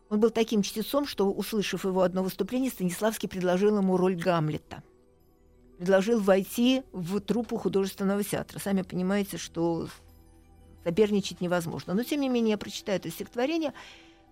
[0.10, 4.84] Он был таким чтецом, что, услышав его одно выступление, Станиславский предложил ему роль Гамлета.
[5.78, 8.60] Предложил войти в труппу художественного театра.
[8.60, 9.90] Сами понимаете, что
[10.84, 11.96] соперничать невозможно.
[11.96, 13.74] Но, тем не менее, я прочитаю это стихотворение–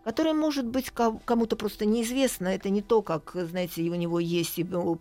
[0.04, 2.48] которое, может быть, кому-то просто неизвестно.
[2.48, 4.96] Это не то, как, знаете, у него есть, у, у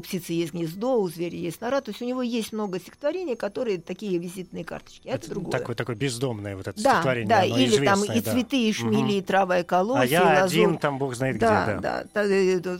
[0.00, 1.80] птицы есть гнездо, у зверя есть нора.
[1.80, 5.08] То есть у него есть много стихотворений, которые такие визитные карточки.
[5.08, 5.52] Это, это другое.
[5.52, 7.28] Такое, такое бездомное вот это да, стихотворение.
[7.28, 8.32] Да, или там и да.
[8.32, 9.12] цветы, и шмели, угу.
[9.12, 11.80] и трава, и колосья, А я и один там, бог знает да, где.
[11.80, 12.24] Да, да.
[12.60, 12.78] да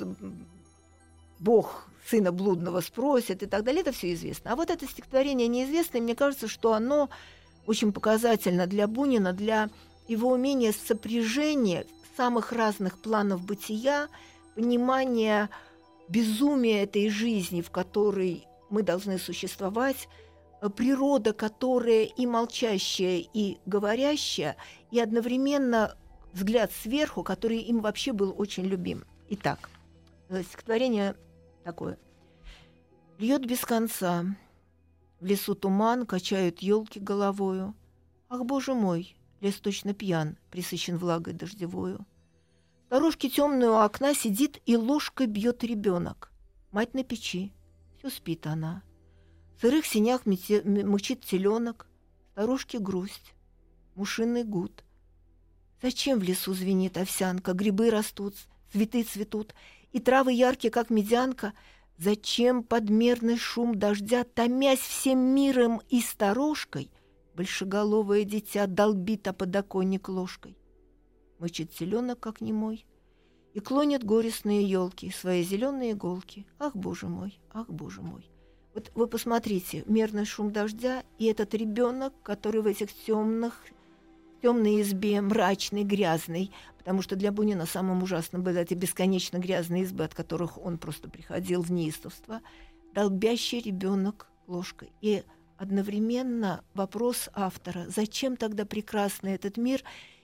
[1.40, 3.82] бог сына блудного спросит и так далее.
[3.82, 4.52] Это все известно.
[4.52, 7.08] А вот это стихотворение неизвестное, мне кажется, что оно
[7.66, 9.70] очень показательно для Бунина, для
[10.08, 11.86] его умение сопряжения
[12.16, 14.08] самых разных планов бытия,
[14.54, 15.48] понимание
[16.08, 20.08] безумия этой жизни, в которой мы должны существовать,
[20.60, 24.56] э, природа, которая и молчащая, и говорящая,
[24.90, 25.96] и одновременно
[26.32, 29.04] взгляд сверху, который им вообще был очень любим.
[29.30, 29.70] Итак,
[30.28, 31.16] э, стихотворение
[31.64, 31.98] такое.
[33.18, 34.24] Льет без конца,
[35.20, 37.74] в лесу туман, качают елки головою.
[38.28, 42.06] Ах, боже мой, Лес точно пьян, присыщен влагой дождевою.
[42.90, 46.32] Дорожки темную у окна сидит и ложкой бьет ребенок.
[46.72, 47.52] Мать на печи,
[47.98, 48.82] все спит она.
[49.56, 51.86] В сырых синях мучит теленок,
[52.32, 53.34] старушки грусть,
[53.94, 54.84] мушиный гуд.
[55.82, 58.34] Зачем в лесу звенит овсянка, грибы растут,
[58.72, 59.54] цветы цветут,
[59.92, 61.54] и травы яркие, как медянка?
[61.96, 66.90] Зачем подмерный шум дождя, томясь всем миром и старушкой,
[67.40, 70.58] Большеголовое дитя долбит о подоконник ложкой.
[71.38, 72.84] Мычит селенок, как немой,
[73.54, 76.46] и клонит горестные елки, свои зеленые иголки.
[76.58, 78.30] Ах, боже мой, ах, боже мой.
[78.74, 83.64] Вот вы посмотрите, мерный шум дождя и этот ребенок, который в этих темных
[84.42, 90.04] темной избе, мрачный, грязный, потому что для Бунина самым ужасным были эти бесконечно грязные избы,
[90.04, 92.42] от которых он просто приходил в неистовство,
[92.92, 94.92] долбящий ребенок ложкой.
[95.00, 95.22] И
[95.60, 99.82] одновременно вопрос автора, зачем тогда прекрасный этот мир,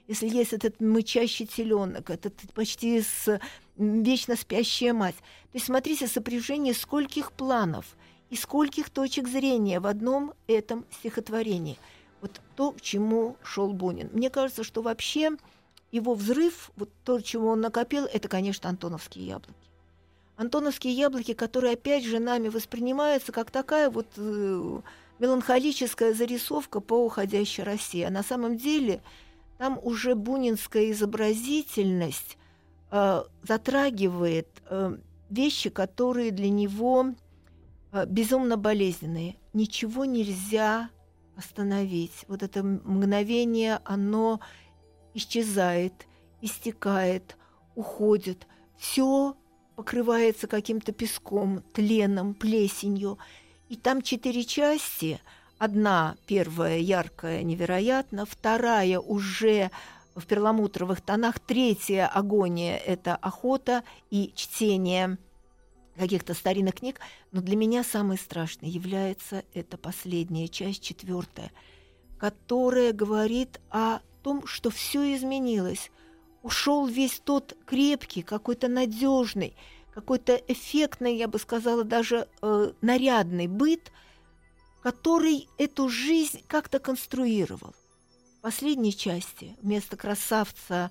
[0.09, 3.39] если есть этот мычащий теленок, этот почти с
[3.77, 5.17] вечно спящая мать.
[5.17, 7.85] То есть смотрите, сопряжение скольких планов
[8.31, 11.77] и скольких точек зрения в одном этом стихотворении.
[12.23, 14.09] Вот то, к чему шел Бунин.
[14.15, 15.33] Мне кажется, что вообще
[15.93, 19.55] его взрыв, вот то, чего он накопил, это, конечно, антоновские яблоки.
[20.37, 24.81] Антоновские яблоки, которые опять же нами воспринимаются как такая вот э,
[25.19, 28.03] меланхолическая зарисовка по уходящей России.
[28.03, 29.03] А на самом деле
[29.59, 32.37] там уже бунинская изобразительность
[32.91, 34.97] э, затрагивает э,
[35.31, 37.15] вещи, которые для него
[37.93, 39.37] э, безумно болезненные.
[39.53, 40.91] Ничего нельзя
[41.37, 42.25] остановить.
[42.29, 44.41] Вот это мгновение, оно
[45.15, 46.07] исчезает,
[46.41, 47.37] истекает,
[47.75, 48.47] уходит.
[48.77, 49.37] Все
[49.77, 53.19] покрывается каким-то песком, тленом, плесенью.
[53.69, 55.21] И там четыре части.
[55.59, 58.27] Одна, первая, яркая, невероятно.
[58.27, 59.71] Вторая уже
[60.15, 61.41] в перламутровых тонах.
[61.41, 65.19] Третья агония– это охота и чтение
[65.97, 67.01] каких-то старинных книг.
[67.33, 71.51] Но для меня самой страшной является эта последняя часть, четвертая,
[72.19, 75.91] которая говорит о том, что все изменилось.
[76.43, 79.57] Ушел весь тот крепкий, какой-то надежный,
[79.97, 83.91] какой-то эффектный, я бы сказала, даже э, нарядный быт,
[84.83, 87.75] который эту жизнь как-то конструировал.
[88.39, 90.91] В последней части вместо красавца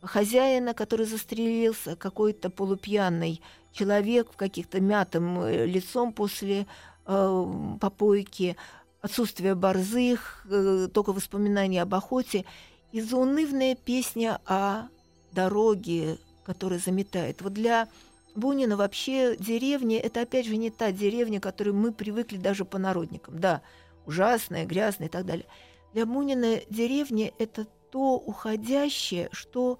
[0.00, 6.68] хозяина, который застрелился, какой-то полупьяный человек в каких-то мятым э, лицом после
[7.06, 7.46] э,
[7.80, 8.56] попойки,
[9.00, 12.44] отсутствие борзых, э, только воспоминания об охоте
[12.92, 14.84] и заунывная песня о
[15.32, 17.42] дороге, которая заметает.
[17.42, 17.88] Вот для
[18.34, 22.78] Бунина вообще деревня– это, опять же, не та деревня, к которой мы привыкли даже по
[22.78, 23.38] народникам.
[23.38, 23.62] Да,
[24.06, 25.46] ужасная, грязная и так далее.
[25.92, 29.78] Для Бунина деревня– это то уходящее, что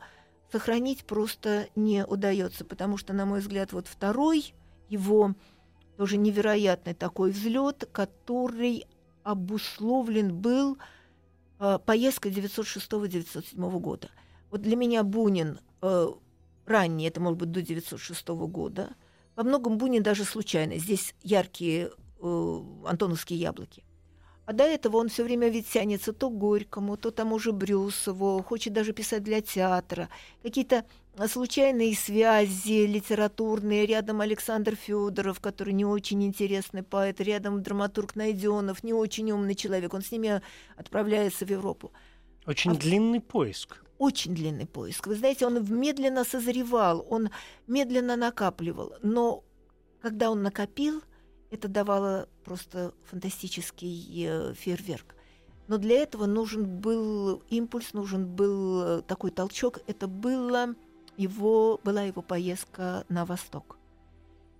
[0.52, 4.54] сохранить просто не удается, потому что, на мой взгляд, вот второй
[4.88, 5.34] его
[5.96, 8.86] тоже невероятный такой взлет, который
[9.24, 10.78] обусловлен был
[11.58, 14.10] э, поездкой 906-907 года.
[14.50, 16.08] Вот для меня Бунин э,
[16.66, 18.94] ранний, это может быть до 906 года,
[19.36, 20.78] во многом Бунин даже случайно.
[20.78, 23.84] Здесь яркие э, антоновские яблоки.
[24.46, 28.42] А до этого он все время ведь тянется то к Горькому, то тому же Брюсову,
[28.42, 30.10] хочет даже писать для театра.
[30.42, 30.84] Какие-то
[31.28, 33.86] случайные связи литературные.
[33.86, 39.94] Рядом Александр Федоров, который не очень интересный поэт, рядом драматург Найденов, не очень умный человек.
[39.94, 40.42] Он с ними
[40.76, 41.92] отправляется в Европу.
[42.46, 42.74] Очень а...
[42.74, 43.83] длинный поиск.
[43.98, 45.06] Очень длинный поиск.
[45.06, 47.30] Вы знаете, он медленно созревал, он
[47.66, 48.94] медленно накапливал.
[49.02, 49.44] Но
[50.00, 51.02] когда он накопил–
[51.54, 55.14] это давало просто фантастический э, фейерверк.
[55.68, 59.78] Но для этого нужен был импульс, нужен был э, такой толчок.
[59.86, 60.74] Это было
[61.16, 63.78] его, была его поездка на восток.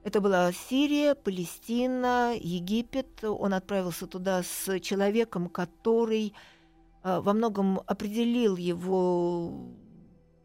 [0.05, 3.25] Это была Сирия, Палестина, Египет.
[3.25, 6.33] Он отправился туда с человеком, который
[7.05, 9.69] во многом определил его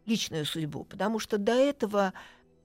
[0.06, 2.12] личную судьбу, потому что до этого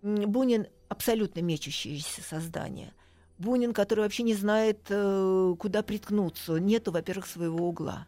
[0.02, 2.94] Бунин абсолютно мечущееся создание–
[3.38, 6.54] Бунин, который вообще не знает, э, куда приткнуться.
[6.58, 8.08] Нету, во-первых, своего угла.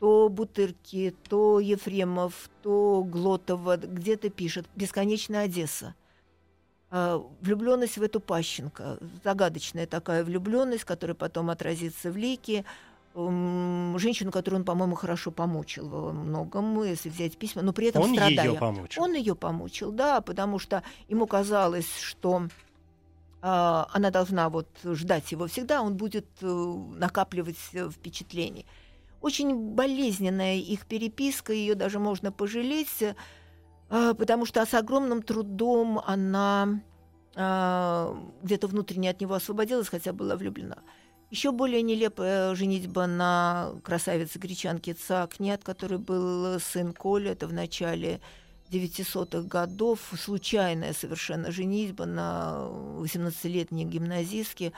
[0.00, 5.94] То Бутырки, то Ефремов, то Глотова где-то пишет «Бесконечная Одесса».
[6.92, 12.64] А, влюбленность в эту Пащенко, загадочная такая влюбленность, которая потом отразится в лике,
[13.14, 18.14] женщину, которую он, по-моему, хорошо помучил во многом, если взять письма, но при этом он
[18.14, 18.46] страдая.
[18.46, 19.02] Ее помучил.
[19.02, 22.46] Он ее помучил, да, потому что ему казалось, что
[23.42, 28.66] а, она должна вот ждать его всегда, он будет э, накапливать э, впечатлений.
[29.20, 36.80] Очень болезненная их переписка, ее даже можно пожалеть, э, потому что с огромным трудом она
[37.36, 40.78] а, где-то внутренне от него освободилась, хотя была влюблена.
[41.30, 48.20] Еще более нелепая женитьба на красавице гречанке Цакнет, который был сын Коля, это в начале
[48.72, 52.66] 900-х годов, случайная совершенно женитьба на
[52.98, 54.72] 18-летней гимназистке,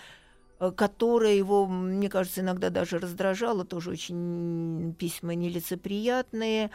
[0.60, 6.70] э, которая его, мне кажется, иногда даже раздражала, тоже очень письма нелицеприятные,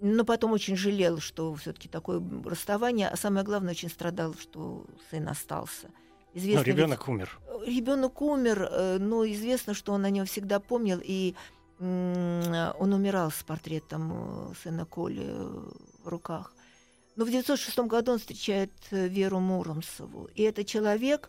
[0.00, 5.28] но потом очень жалел, что все-таки такое расставание, а самое главное, очень страдал, что сын
[5.28, 5.90] остался.
[6.34, 7.40] Известно, но ребенок умер.
[7.66, 11.34] Ребенок умер, э, но известно, что он о нем всегда помнил, и
[11.78, 15.26] он умирал с портретом э, сына Коли
[16.04, 16.54] в руках.
[17.16, 20.30] Но в 1906 году он встречает э, Веру Муромцеву.
[20.34, 21.28] И это человек,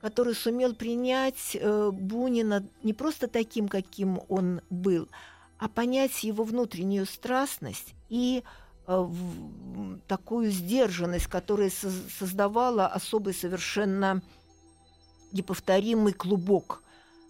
[0.00, 5.08] который сумел принять э, Бунина не просто таким, каким он был,
[5.58, 8.44] а понять его внутреннюю страстность и
[8.86, 9.08] э,
[10.06, 11.70] такую сдержанность, которая
[12.18, 14.22] создавала особый совершенно
[15.34, 16.82] неповторимый клубок,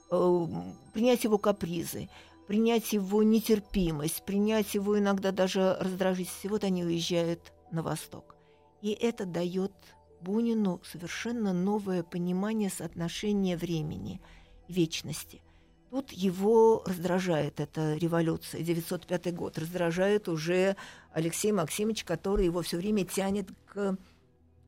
[0.09, 2.09] принять его капризы,
[2.47, 6.45] принять его нетерпимость, принять его иногда даже раздражительность.
[6.45, 8.37] И вот они уезжают на восток.
[8.83, 9.73] И это дает
[10.21, 14.21] Бунину совершенно новое понимание соотношения времени,
[14.69, 15.43] вечности.
[15.91, 20.77] Тут его раздражает эта революция, 905 год, раздражает уже
[21.13, 23.97] Алексей Максимович, который его все время тянет к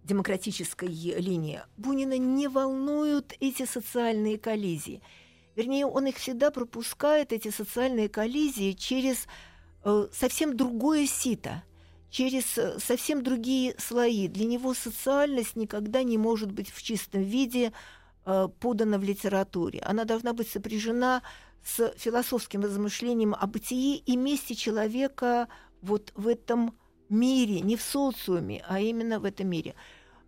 [0.06, 1.62] демократической линии.
[1.76, 5.02] Бунина не волнуют эти социальные коллизии.
[5.56, 9.26] Вернее, он их всегда пропускает, эти социальные коллизии, через
[9.84, 11.62] э, совсем другое сито–
[12.16, 14.28] через э, совсем другие слои.
[14.28, 17.72] Для него социальность никогда не может быть в чистом виде
[18.24, 19.80] э, подана в литературе.
[19.80, 21.22] Она должна быть сопряжена
[21.62, 25.48] с философским размышлением о бытии и месте человека
[25.82, 26.74] вот в этом
[27.08, 29.74] мире, не в социуме, а именно в этом мире.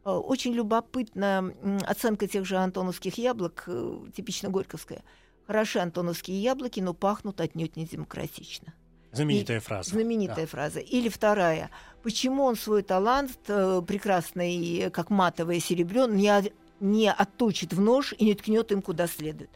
[0.08, 1.52] Э, очень любопытна
[1.86, 5.02] оценка тех же антоновских яблок, э, типично горьковская.
[5.46, 8.72] Хороши антоновские яблоки, но пахнут отнюдь не демократично.
[9.12, 9.90] Знаменитая и, фраза.
[9.90, 10.46] Знаменитая да.
[10.46, 10.80] фраза.
[10.80, 11.70] Или вторая.
[12.02, 18.24] Почему он свой талант, э, прекрасный, как матовое серебро, не, не отточит в нож и
[18.24, 19.50] не ткнет им куда следует?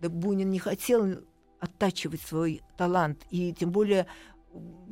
[0.00, 1.18] Да Бунин не хотел
[1.60, 4.06] оттачивать свой талант и тем более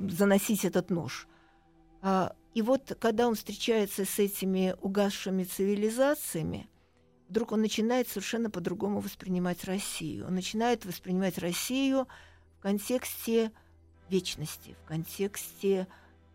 [0.09, 1.27] заносить этот нож.
[2.03, 6.71] А, и вот когда он встречается с этими угасшими цивилизациями,
[7.29, 10.27] вдруг он начинает совершенно по-другому воспринимать Россию.
[10.27, 12.09] Он начинает воспринимать Россию
[12.59, 13.53] в контексте
[14.09, 15.87] вечности, в контексте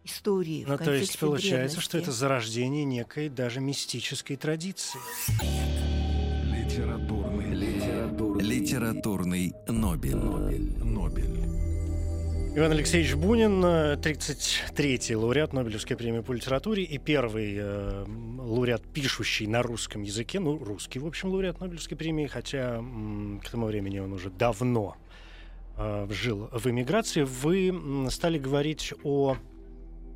[0.03, 0.63] истории.
[0.67, 2.11] Ну, в то есть контексте получается, что древности.
[2.11, 4.99] это зарождение некой даже мистической традиции.
[6.53, 10.15] Литературный, литературный, Литературный Нобель.
[10.17, 11.70] Нобель, Нобель.
[12.53, 18.05] Иван Алексеевич Бунин, э, 33-й лауреат Нобелевской премии по литературе и первый э,
[18.39, 23.49] лауреат, пишущий на русском языке, ну, русский, в общем, лауреат Нобелевской премии, хотя м, к
[23.49, 24.97] тому времени он уже давно
[25.77, 27.21] э, жил в эмиграции.
[27.23, 27.73] Вы
[28.09, 29.37] стали говорить о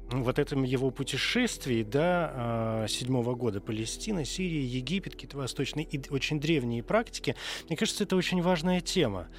[0.10, 6.42] вот этом его путешествии, да, э, седьмого года Палестина, Сирия, Египет, какие-то восточные и очень
[6.42, 7.38] древние практики.
[7.70, 9.30] Мне кажется, это очень важная тема,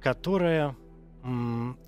[0.00, 0.74] которая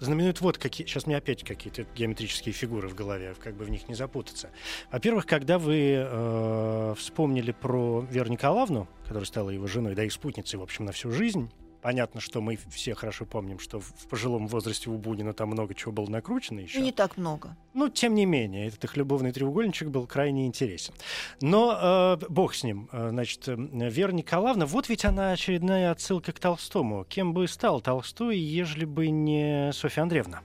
[0.01, 0.86] знаменует вот какие...
[0.86, 4.51] Сейчас меня опять какие-то геометрические фигуры в голове, как бы в них не запутаться.
[4.91, 10.59] Во-первых, когда вы э, вспомнили про Веру Николаевну, которая стала его женой, да и спутницей,
[10.59, 11.51] в общем, на всю жизнь,
[11.81, 15.93] Понятно, что мы все хорошо помним, что в пожилом возрасте у Бунина там много чего
[15.93, 16.79] было накручено еще.
[16.79, 17.57] Ну, не так много.
[17.72, 20.93] Ну, тем не менее, этот их любовный треугольничек был крайне интересен.
[21.41, 22.89] Но э, бог с ним.
[22.93, 27.05] Э, Значит, э, Вера Николаевна, вот ведь она очередная отсылка к Толстому.
[27.05, 30.43] Кем бы стал Толстой, ежели бы не Софья Андреевна?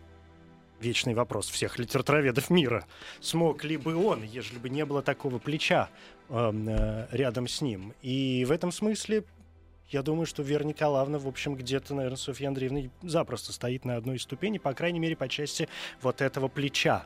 [0.79, 2.85] Вечный вопрос всех литературоведов мира.
[3.21, 5.89] Смог ли бы он, ежели бы не было такого плеча
[6.29, 7.93] э, э, рядом с ним?
[8.01, 9.23] И в этом смысле
[9.93, 13.95] я думаю, что Вера Николаевна, в общем, где-то, наверное, с Софьей Андреевной запросто стоит на
[13.95, 15.69] одной ступени, по крайней мере, по части
[16.01, 17.05] вот этого плеча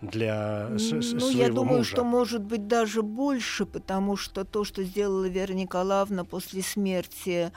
[0.00, 1.90] для Ну, своего я думаю, мужа.
[1.90, 7.52] что может быть даже больше, потому что то, что сделала Вера Николаевна после смерти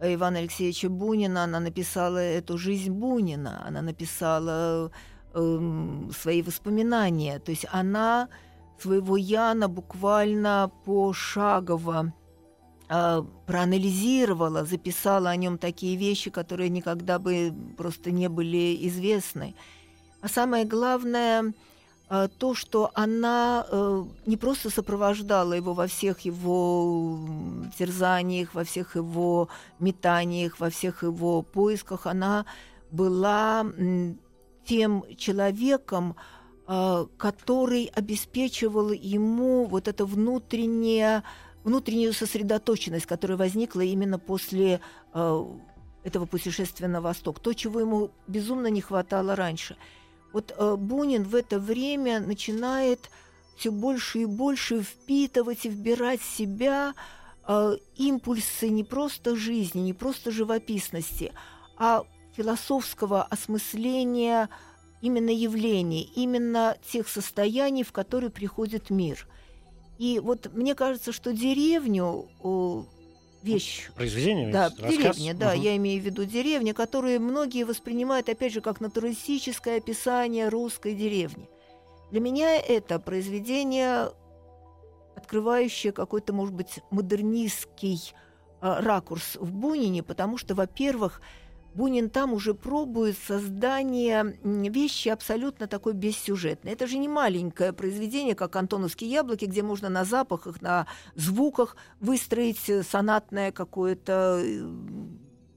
[0.00, 4.90] э, Ивана Алексеевича Бунина, она написала эту жизнь Бунина, она написала
[5.34, 7.38] эм, свои воспоминания.
[7.38, 8.28] То есть она
[8.78, 12.12] своего Яна буквально пошагово
[12.88, 19.54] проанализировала, записала о нем такие вещи, которые никогда бы просто не были известны.
[20.20, 21.52] А самое главное,
[22.10, 27.18] э, то, что она э, не просто сопровождала его во всех его
[27.78, 32.44] терзаниях, во всех его метаниях, во всех его поисках, она
[32.90, 33.66] была
[34.64, 36.16] тем человеком,
[36.66, 41.22] э, который обеспечивал ему вот это внутреннее,
[41.66, 44.80] внутреннюю сосредоточенность, которая возникла именно после
[45.12, 45.44] э,
[46.04, 49.76] этого путешествия на восток, то, чего ему безумно не хватало раньше.
[50.32, 53.10] Вот э, Бунин в это время начинает
[53.56, 56.94] все больше и больше впитывать и вбирать в себя
[57.48, 61.32] э, импульсы не просто жизни, не просто живописности,
[61.76, 62.04] а
[62.36, 64.50] философского осмысления
[65.02, 69.26] именно явлений, именно тех состояний, в которые приходит мир.
[69.98, 72.28] И вот мне кажется, что деревню
[73.42, 74.52] вещь Произведение?
[74.52, 75.16] да, рассказ?
[75.16, 75.62] деревня, да, Мгм.
[75.62, 81.48] я имею в виду деревня, которые многие воспринимают, опять же, как натуралистическое описание русской деревни.
[82.10, 84.10] Для меня это произведение,
[85.16, 88.12] открывающее какой-то, может быть, модернистский
[88.60, 91.20] а, ракурс в Бунине, потому что, во-первых,
[91.76, 96.72] Бунин там уже пробует создание вещи абсолютно такой бессюжетной.
[96.72, 102.70] Это же не маленькое произведение, как «Антоновские яблоки», где можно на запахах, на звуках выстроить
[102.70, 104.68] э, сонатное какое-то э,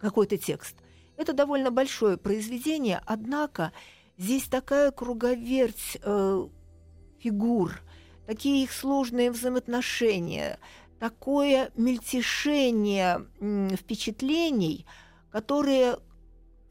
[0.02, 0.76] какой-то текст.
[1.16, 3.72] Это довольно большое произведение, однако
[4.18, 6.48] здесь такая круговерть э,
[7.20, 7.80] фигур,
[8.28, 10.60] такие их сложные взаимоотношения,
[11.00, 14.86] такое мельтешение м, впечатлений,
[15.32, 15.98] которые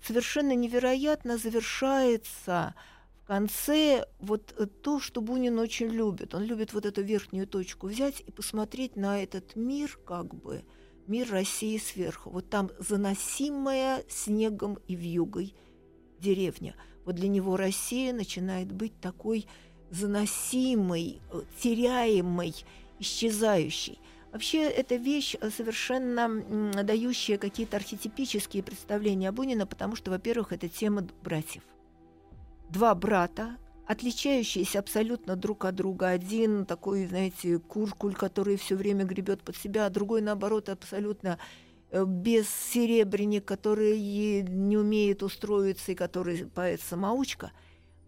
[0.02, 2.74] совершенно невероятно завершается
[3.22, 6.34] в конце вот э, то, что Бунин очень любит.
[6.34, 10.64] Он любит вот эту верхнюю точку взять и посмотреть на этот мир, как бы,
[11.06, 12.30] мир России сверху.
[12.30, 15.54] Вот там заносимая снегом и вьюгой
[16.18, 16.74] деревня.
[17.04, 19.46] Вот для него Россия начинает быть такой
[19.90, 22.54] заносимой, э, теряемой,
[22.98, 23.98] исчезающей.
[24.32, 30.68] Вообще, это вещь э, совершенно дающая какие-то архетипические представления о Бунина, потому что, во-первых, это
[30.68, 31.62] тема братьев.
[32.68, 33.56] Два брата,
[33.86, 36.08] отличающиеся абсолютно друг от друга.
[36.08, 41.38] Один такой, знаете, куркуль, который все время гребет под себя, а другой, наоборот, абсолютно
[41.90, 47.52] э, бессеребренник, который и не умеет устроиться и который поэт-самоучка,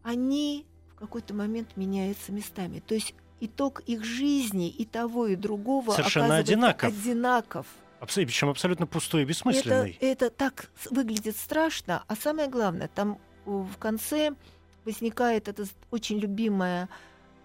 [0.02, 2.82] они в какой-то момент меняются местами.
[2.86, 6.92] То есть итог их жизни и того, и другого Совершенно одинаков.
[6.92, 7.66] одинаков.
[8.00, 9.98] Абсолютно, причем абсолютно пустой и Это, бессмысленный.
[10.00, 14.32] это так с- выглядит страшно, а самое главное, там в конце
[14.84, 16.88] возникает эта очень любимая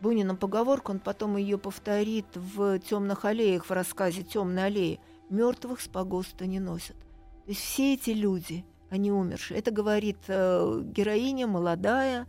[0.02, 5.00] Бунина поговорку, он потом ее повторит в темных аллеях, в рассказе Темные аллеи.
[5.30, 6.96] Мертвых с погоста не носят.
[7.46, 9.58] То есть все эти люди, они умершие.
[9.58, 12.28] Это говорит э, героиня молодая.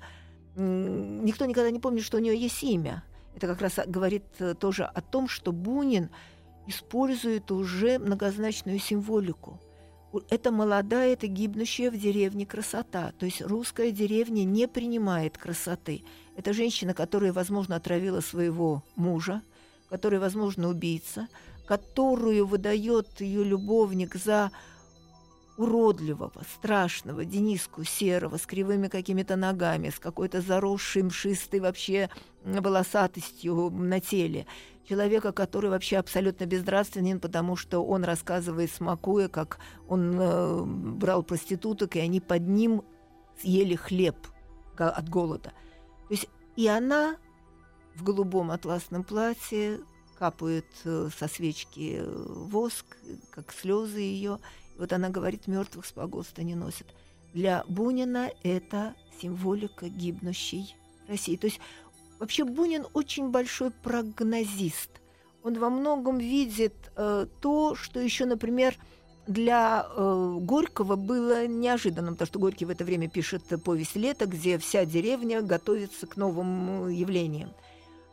[0.57, 3.03] Никто никогда не помнит, что у нее есть имя.
[3.37, 6.09] Это как раз говорит э, тоже о том, что Бунин
[6.67, 9.61] использует уже многозначную символику.
[10.31, 13.13] Это молодая, это гибнущая в деревне красота.
[13.19, 16.03] То есть русская деревня не принимает красоты.
[16.35, 19.43] Это женщина, которая, возможно, отравила своего мужа,
[19.91, 21.29] которая, возможно, убийца,
[21.67, 24.51] которую выдает ее любовник за
[25.57, 32.11] уродливого, страшного Дениску серого с кривыми какими-то ногами, с какой-то заросшей мшистой вообще
[32.45, 34.47] волосатостью на теле.
[34.89, 41.97] Человека, который вообще абсолютно безнравственен, потому что он рассказывает, смакуя, как он э, брал проституток,
[41.97, 42.83] и они под ним
[43.41, 44.17] съели хлеб
[44.77, 45.53] от голода.
[46.09, 47.17] То есть и она
[47.95, 49.81] в голубом атласном платье
[50.19, 52.87] капает э, со свечки э, воск,
[53.31, 54.39] как слезы ее,
[54.79, 56.87] вот она говорит, мертвых с погоста не носят.
[57.35, 60.77] Для Бунина это символика гибнущей
[61.09, 61.37] России.
[61.37, 61.61] То есть
[62.19, 64.91] вообще Бунин очень большой прогнозист.
[65.43, 68.77] Он во многом видит э, то, что еще, например,
[69.27, 74.59] для э, Горького было неожиданным, потому что Горький в это время пишет повесть «Лето», где
[74.59, 77.51] вся деревня готовится к новым явлениям.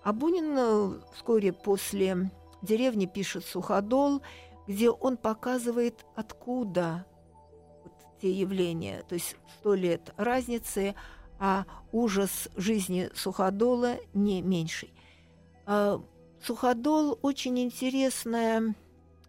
[0.03, 2.29] А Бунин э, вскоре после
[2.61, 4.21] деревни пишет «Суходол»,
[4.67, 7.05] где он показывает, откуда
[7.83, 10.95] вот те явления, то есть сто лет разницы,
[11.39, 14.93] а ужас жизни Суходола не меньший.
[15.65, 16.01] А,
[16.41, 18.75] Суходол очень интересная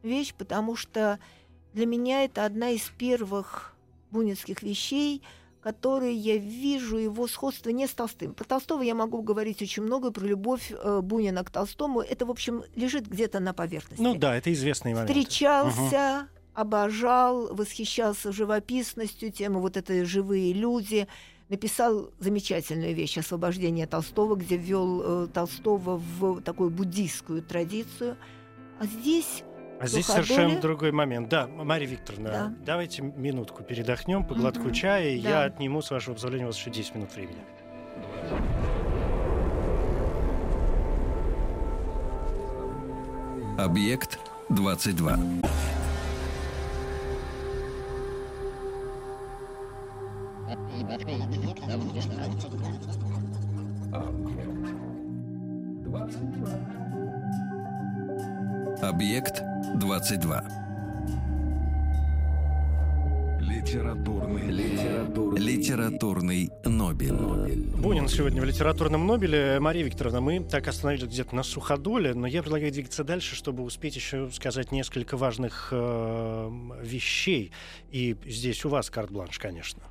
[0.03, 1.19] вещь, потому что
[1.73, 3.75] для меня это одна из первых
[4.11, 5.23] бунинских вещей–
[5.65, 8.35] которые я вижу его сходство не с Толстым.
[8.35, 12.03] Про Толстого я могу говорить очень много, про любовь э, Бунина к Толстому.
[12.03, 14.03] Это, в общем, лежит где-то на поверхности.
[14.03, 15.09] Ну да, это известный момент.
[15.09, 16.29] Встречался, угу.
[16.53, 21.09] обожал, восхищался живописностью, темы вот это «Живые люди»,
[21.49, 28.19] написал замечательную вещь «Освобождение Толстого», где ввел э, Толстого в такую буддийскую традицию.
[28.79, 29.45] А здесь
[29.85, 31.29] а здесь совершенно другой момент.
[31.29, 32.55] Да, Мария Викторовна, да.
[32.65, 34.71] давайте минутку передохнем по глотку угу.
[34.73, 35.21] чая.
[35.21, 35.29] Да.
[35.29, 37.37] Я отниму, с вашего позволения, у вас еще 10 минут времени.
[43.59, 44.19] Объект
[44.49, 45.19] 22.
[58.83, 59.54] Объект 22.
[63.41, 67.13] Литературный, литературный, литературный Нобель.
[67.13, 69.59] Бунин сегодня в литературном Нобеле.
[69.59, 73.97] Мария Викторовна, мы так остановились где-то на суходоле, но я предлагаю двигаться дальше, чтобы успеть
[73.97, 76.51] еще сказать несколько важных э,
[76.81, 77.51] вещей.
[77.91, 79.83] И здесь у вас карт-бланш, конечно.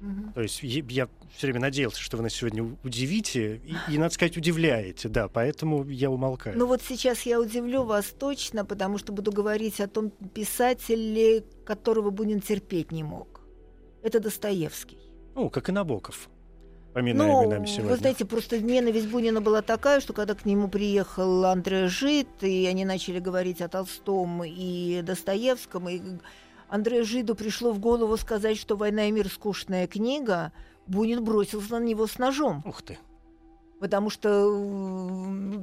[0.00, 0.32] Угу.
[0.34, 4.36] То есть я все время надеялся, что вы нас сегодня удивите, и, и, надо сказать,
[4.36, 6.56] удивляете, да, поэтому я умолкаю.
[6.56, 12.10] Ну вот сейчас я удивлю вас точно, потому что буду говорить о том писателе, которого
[12.10, 13.40] Бунин терпеть не мог.
[14.02, 14.98] Это Достоевский.
[15.34, 16.30] Ну, как и Набоков
[16.92, 17.90] поминаемый ну, сегодня.
[17.90, 22.66] Вы знаете, просто ненависть Бунина была такая, что когда к нему приехал Андре Жит, и
[22.66, 26.00] они начали говорить о Толстом и Достоевском, и
[26.70, 30.52] Андрею Жиду пришло в голову сказать, что «Война и мир»— скучная книга,
[30.86, 32.62] Бунин бросился на него с ножом.
[32.64, 32.98] Ух ты!
[33.80, 34.44] Потому что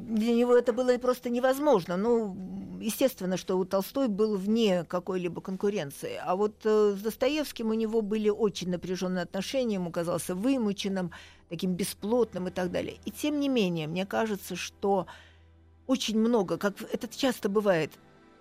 [0.09, 1.95] для него это было просто невозможно.
[1.95, 2.35] Ну,
[2.81, 6.19] естественно, что у Толстой был вне какой-либо конкуренции.
[6.25, 11.11] А вот э, с Достоевским у него были очень напряженные отношения, ему казался вымученным,
[11.47, 12.97] таким бесплотным и так далее.
[13.05, 15.05] И тем не менее, мне кажется, что
[15.85, 17.91] очень много, как это часто бывает,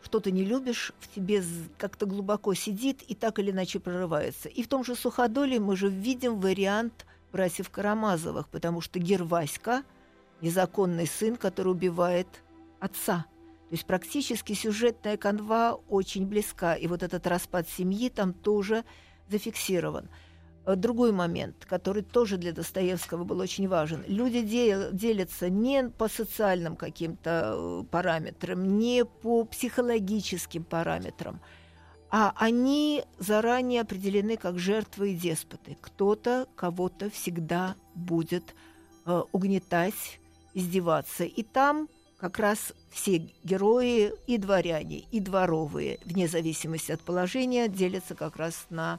[0.06, 1.42] что ты не любишь, в тебе
[1.78, 4.48] как-то глубоко сидит и так или иначе прорывается.
[4.48, 9.82] И в том же «Суходоле» мы же видим вариант братьев Карамазовых, потому что Герваська–
[10.40, 12.28] незаконный сын, который убивает
[12.78, 13.26] отца.
[13.68, 16.74] То есть практически сюжетная канва очень близка.
[16.74, 18.84] И вот этот распад семьи там тоже
[19.28, 20.08] зафиксирован–
[20.74, 24.02] другой момент, который тоже для Достоевского был очень важен.
[24.08, 31.40] Люди делятся не по социальным каким-то э, параметрам, не по психологическим параметрам,
[32.10, 35.76] а они заранее определены как жертвы и деспоты.
[35.80, 38.54] Кто-то кого-то всегда будет
[39.04, 40.18] э, угнетать,
[40.52, 41.24] издеваться.
[41.24, 41.88] И там
[42.18, 48.66] как раз все герои, и дворяне, и дворовые, вне зависимости от положения, делятся как раз
[48.70, 48.98] на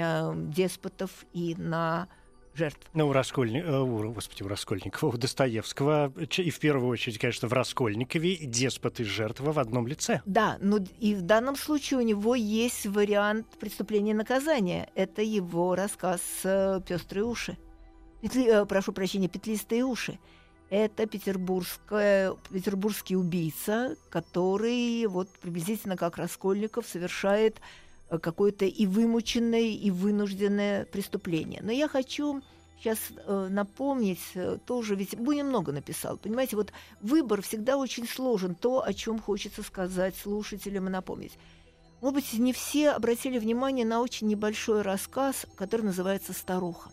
[0.00, 2.06] Э, деспотов и на
[2.54, 2.88] жертв.
[2.94, 7.52] Ну, у Раскольникова, у, господи, у Раскольникова, у Достоевского, и в первую очередь, конечно, в
[7.52, 10.22] Раскольникове деспот и жертва в одном лице.
[10.24, 14.88] Да, но и в данном случае у него есть вариант преступления и наказания.
[14.94, 17.56] Это его рассказ «Пестрые уши».
[18.20, 20.20] Петли, э, прошу прощения, «Петлистые уши».
[20.70, 29.90] Это петербургская, петербургский убийца, который вот приблизительно как Раскольников совершает э, какое-то и вымученное, и
[29.90, 31.60] вынужденное преступление.
[31.62, 32.42] Но я хочу
[32.80, 38.54] сейчас э, напомнить э, тоже, ведь Бунин много написал, понимаете, вот выбор всегда очень сложен,
[38.54, 41.32] то, о чем хочется сказать слушателям и напомнить.
[42.00, 46.90] Может быть, не все обратили внимание на очень небольшой рассказ, который называется «Старуха».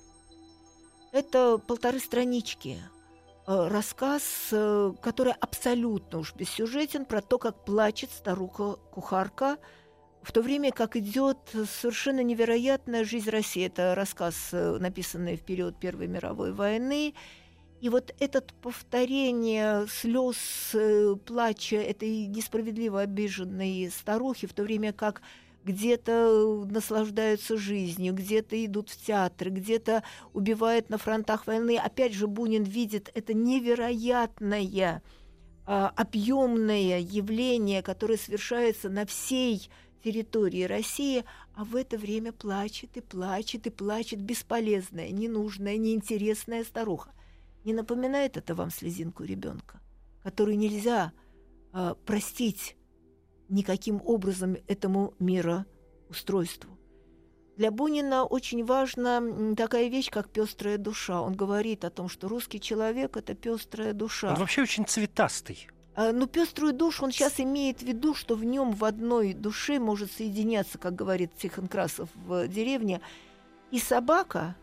[1.12, 2.80] Это полторы странички,
[3.48, 9.58] э, рассказ, э, который абсолютно уж бессюжетен, про то, как плачет старуха-кухарка,
[10.26, 11.38] в то время как идет
[11.80, 13.68] совершенно невероятная жизнь России.
[13.68, 17.14] Это рассказ, э, написанный в период Первой мировой войны.
[17.80, 25.22] И вот это повторение слез, э, плача этой несправедливо обиженной старухи, в то время как
[25.64, 30.02] где-то наслаждаются жизнью, где-то идут в театры, где-то
[30.34, 31.78] убивают на фронтах войны.
[31.78, 35.04] Опять же, Бунин видит это невероятное,
[35.68, 39.70] а, объемное явление, которое совершается на всей
[40.06, 41.26] территории России,
[41.56, 47.10] а в это время плачет и плачет и плачет бесполезная, ненужная, неинтересная старуха.
[47.64, 49.82] Не напоминает это вам слезинку ребенка,
[50.22, 51.12] которую нельзя
[51.74, 52.78] а, простить
[53.50, 56.78] никаким образом этому мироустройству.
[57.58, 59.24] Для Бунина очень важна
[59.56, 61.20] такая вещь, как пестрая душа.
[61.22, 64.34] Он говорит о том, что русский человек это пестрая душа.
[64.34, 65.68] Он вообще очень цветастый.
[65.96, 69.80] А, ну, пеструю душу он сейчас имеет в виду, что в нем в одной душе
[69.80, 73.02] может соединяться, как говорит Тихон Красов в деревне,
[73.72, 74.56] и собака,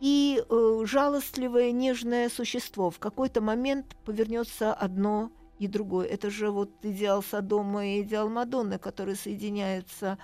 [0.00, 2.90] и э, жалостливое нежное существо.
[2.90, 6.06] В какой-то момент повернется одно и другое.
[6.06, 10.18] Это же вот идеал Содома и идеал Мадонны, которые соединяются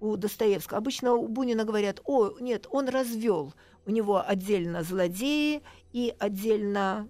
[0.00, 0.78] у Достоевского.
[0.78, 3.52] Обычно у Бунина говорят, о, нет, он развел.
[3.86, 7.06] У него отдельно злодеи и отдельно,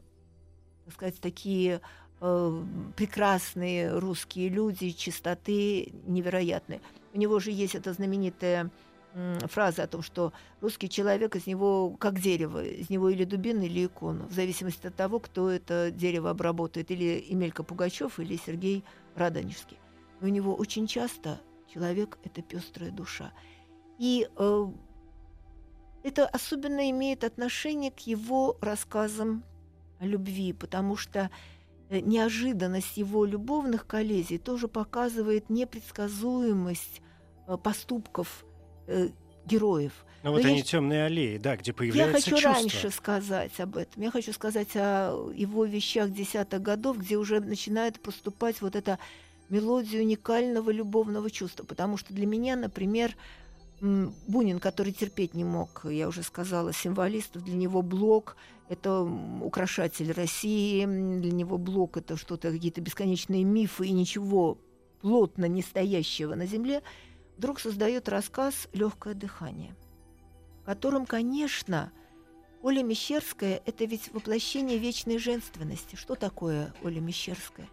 [0.84, 1.80] так сказать, такие
[2.20, 6.82] прекрасные русские люди, чистоты невероятные.
[7.14, 8.70] У него же есть эта знаменитая
[9.48, 13.86] фраза о том, что русский человек из него как дерево, из него или дубина, или
[13.86, 18.84] икона, в зависимости от того, кто это дерево обработает, или Емелька Пугачев, или Сергей
[19.16, 19.78] Радонежский.
[20.20, 21.40] У него очень часто
[21.72, 23.32] человек– это пестрая душа.
[23.98, 24.66] И э,
[26.02, 29.42] это особенно имеет отношение к его рассказам
[29.98, 31.30] о любви, потому что
[31.90, 37.02] неожиданность его любовных коллизий тоже показывает непредсказуемость
[37.62, 38.44] поступков
[38.86, 39.08] э,
[39.44, 39.92] героев.
[40.22, 40.64] Ну вот Но они я...
[40.64, 42.52] темные аллеи, да, где появляется Я хочу чувство.
[42.52, 44.02] раньше сказать об этом.
[44.02, 48.98] Я хочу сказать о его вещах десятых годов, где уже начинает поступать вот эта
[49.48, 51.64] мелодия уникального любовного чувства.
[51.64, 53.16] Потому что для меня, например,
[53.80, 58.36] Бунин, который терпеть не мог, я уже сказала, символистов, для него блок–
[58.68, 64.58] это украшатель России, для него блок– это что-то, какие-то бесконечные мифы и ничего
[65.00, 66.82] плотно не стоящего на земле–
[67.40, 69.74] вдруг создает рассказ «Легкое дыхание»,
[70.60, 71.90] в котором, конечно,
[72.62, 75.96] Оля Мещерская– это ведь воплощение вечной женственности.
[75.96, 77.66] Что такое Оля Мещерская?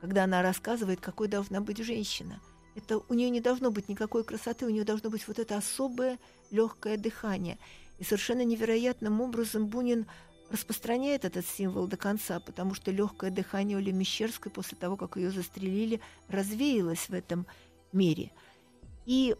[0.00, 2.40] Когда она рассказывает, какой должна быть женщина.
[2.82, 6.18] Это у нее не должно быть никакой красоты, у нее должно быть вот это особое
[6.50, 7.58] легкое дыхание.
[7.98, 10.06] И совершенно невероятным образом Бунин
[10.50, 15.30] распространяет этот символ до конца, потому что легкое дыхание Оли Мещерской после того, как ее
[15.30, 17.46] застрелили, развеялось в этом
[17.92, 18.32] мире–
[19.06, 19.34] и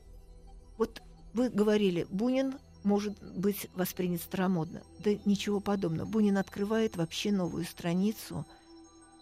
[0.78, 1.00] вот
[1.32, 4.82] вы говорили, Бунин может быть воспринят старомодно.
[4.98, 6.08] Да ничего подобного.
[6.08, 8.46] Бунин открывает вообще новую страницу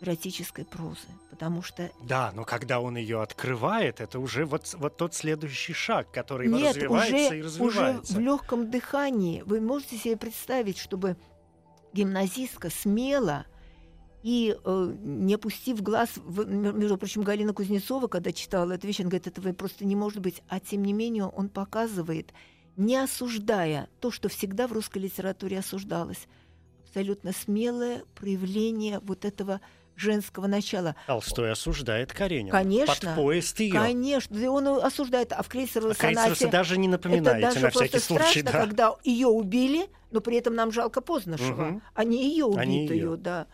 [0.01, 1.91] эротической прозы, потому что...
[2.03, 6.77] Да, но когда он ее открывает, это уже вот, вот тот следующий шаг, который Нет,
[6.77, 8.13] развивается уже, и развивается.
[8.13, 9.43] уже в легком дыхании.
[9.43, 11.17] Вы можете себе представить, чтобы
[11.93, 13.47] гимназистка смело
[14.23, 19.11] и э, не опустив глаз, в, между прочим, Галина Кузнецова, когда читала эту вещь, она
[19.11, 20.43] говорит, этого просто не может быть.
[20.49, 22.33] А тем не менее он показывает,
[22.77, 26.27] не осуждая то, что всегда в русской литературе осуждалось,
[26.85, 29.61] абсолютно смелое проявление вот этого
[30.01, 30.97] женского начала.
[31.07, 32.51] Толстой осуждает Каренина.
[32.51, 32.95] Конечно.
[32.95, 33.73] Под поезд ее.
[33.73, 34.51] Конечно.
[34.51, 35.33] Он осуждает.
[35.33, 36.49] А в крейсеровой а сонате...
[36.49, 38.41] даже не напоминаете, это даже на всякий случай.
[38.41, 38.59] страшно, да.
[38.67, 41.83] когда ее убили, но при этом нам жалко Познышева, Угу.
[41.95, 43.47] а не ее А убитую, не да.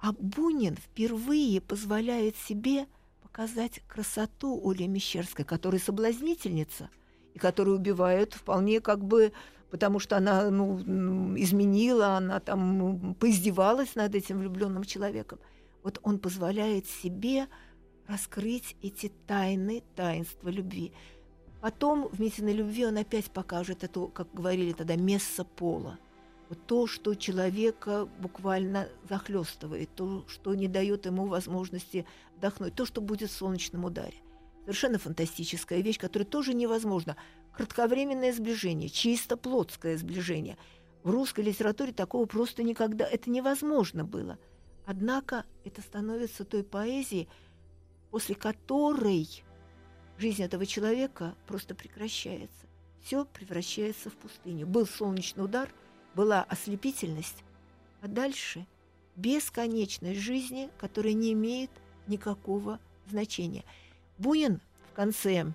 [0.00, 2.86] А Бунин впервые позволяет себе
[3.22, 6.88] показать красоту Оли Мещерской, которая соблазнительница,
[7.34, 9.32] и которую убивают вполне как бы
[9.70, 10.78] потому что она ну,
[11.36, 15.38] изменила, она там поиздевалась над этим влюбленным человеком.
[15.82, 17.46] Вот он позволяет себе
[18.06, 20.92] раскрыть эти тайны, таинства любви.
[21.60, 25.98] Потом в «Митиной любви» он опять покажет это, как говорили тогда, место пола.
[26.48, 32.06] Вот то, что человека буквально захлестывает, то, что не дает ему возможности
[32.36, 34.16] вдохнуть, то, что будет в солнечном ударе.
[34.62, 37.16] Совершенно фантастическая вещь, которая тоже невозможна.
[37.52, 40.56] Кратковременное сближение, чисто плотское сближение.
[41.04, 44.38] В русской литературе такого просто никогда, это невозможно было.
[44.86, 47.28] Однако это становится той поэзией,
[48.10, 49.28] после которой
[50.18, 52.66] жизнь этого человека просто прекращается.
[53.02, 54.66] Все превращается в пустыню.
[54.66, 55.72] Был солнечный удар,
[56.14, 57.44] была ослепительность,
[58.00, 58.66] а дальше
[59.16, 61.70] бесконечность жизни, которая не имеет
[62.06, 63.64] никакого значения.
[64.18, 64.60] Бунин
[64.90, 65.52] в конце,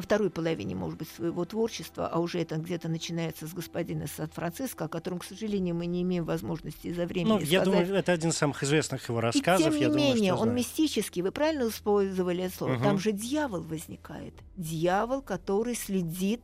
[0.00, 4.86] во второй половине, может быть, своего творчества, а уже это где-то начинается с господина Сан-Франциско,
[4.86, 7.64] о котором, к сожалению, мы не имеем возможности из-за времени Ну, я сказать.
[7.64, 9.64] думаю, это один из самых известных его И рассказов.
[9.66, 10.56] тем не я думаю, менее, что он знаю.
[10.58, 11.20] мистический.
[11.20, 12.72] Вы правильно использовали это слово?
[12.72, 12.82] Мгм.
[12.82, 14.32] Там же дьявол возникает.
[14.56, 16.40] Дьявол, который следит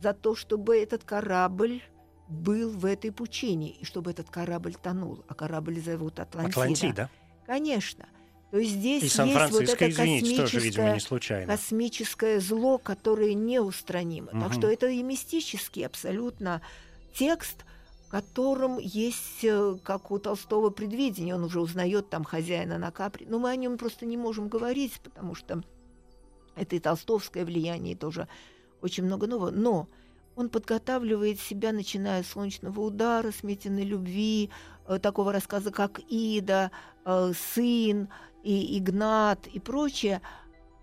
[0.00, 1.82] за то, чтобы этот корабль
[2.28, 5.24] был в этой пучине, и чтобы этот корабль тонул.
[5.28, 6.60] А корабль зовут Атлантида.
[6.62, 7.10] Атлантида.
[7.46, 8.06] Конечно.
[8.50, 11.52] То есть здесь И есть вот Сан-Франциско, это извините, тоже, видимо, космическое, не случайно.
[11.52, 14.30] космическое зло, которое неустранимо.
[14.32, 14.42] Мгм.
[14.42, 16.62] Так что это и мистический абсолютно
[17.14, 17.64] текст,
[18.06, 21.34] в котором есть, э, как у Толстого, предвидение.
[21.34, 23.26] Он уже узнает там хозяина на капри.
[23.28, 25.62] Но мы о нем просто не можем говорить, потому что
[26.56, 28.28] это и толстовское влияние, и тоже
[28.80, 29.50] очень много нового.
[29.50, 29.88] Но
[30.36, 34.50] он подготавливает себя, начиная с «Солнечного удара», с «Метиной любви»,
[34.86, 36.70] э, такого рассказа, как «Ида»,
[37.04, 38.08] э, «Сын»,
[38.42, 40.20] и Игнат и прочее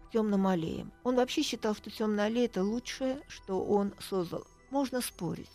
[0.08, 0.92] к темным аллеям.
[1.04, 4.46] Он вообще считал, что темная аллея это лучшее, что он создал.
[4.72, 5.52] Можно спорить,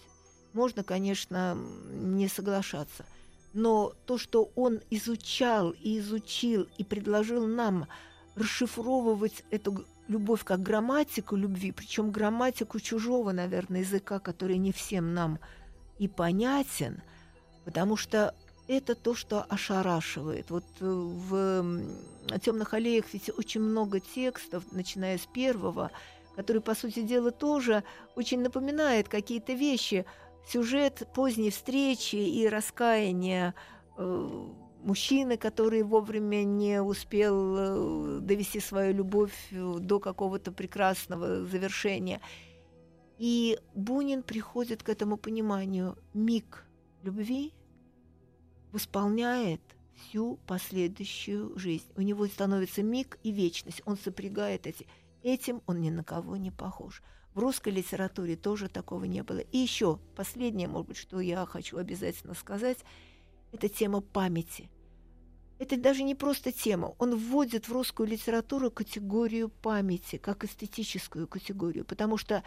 [0.52, 1.56] можно, конечно,
[1.90, 3.04] не соглашаться,
[3.52, 7.86] но то, что он изучал и изучил и предложил нам
[8.36, 15.38] расшифровывать эту любовь как грамматику любви, причем грамматику чужого, наверное, языка, который не всем нам
[15.98, 17.02] и понятен,
[17.64, 18.34] потому что
[18.70, 20.50] это то, что ошарашивает.
[20.50, 21.64] Вот э, в
[22.40, 25.90] темных аллеях ведь очень много текстов, начиная с первого,
[26.36, 27.82] который, по сути дела, тоже
[28.14, 30.06] очень напоминает какие-то вещи.
[30.48, 33.54] Сюжет поздней встречи и раскаяния
[33.98, 34.28] э,
[34.84, 42.20] мужчины, который вовремя не успел э, довести свою любовь до какого-то прекрасного завершения.
[43.18, 45.98] И Бунин приходит к этому пониманию.
[46.14, 46.64] Миг
[47.02, 47.52] любви
[48.72, 49.60] восполняет
[49.94, 51.86] всю последующую жизнь.
[51.96, 53.82] У него становится миг и вечность.
[53.84, 54.86] Он сопрягает эти.
[55.22, 57.02] Этим он ни на кого не похож.
[57.34, 59.38] В русской литературе тоже такого не было.
[59.38, 62.78] И еще последнее, может быть, что я хочу обязательно сказать,
[63.52, 64.70] это тема памяти.
[65.58, 66.94] Это даже не просто тема.
[66.98, 72.42] Он вводит в русскую литературу категорию памяти, как эстетическую категорию, потому что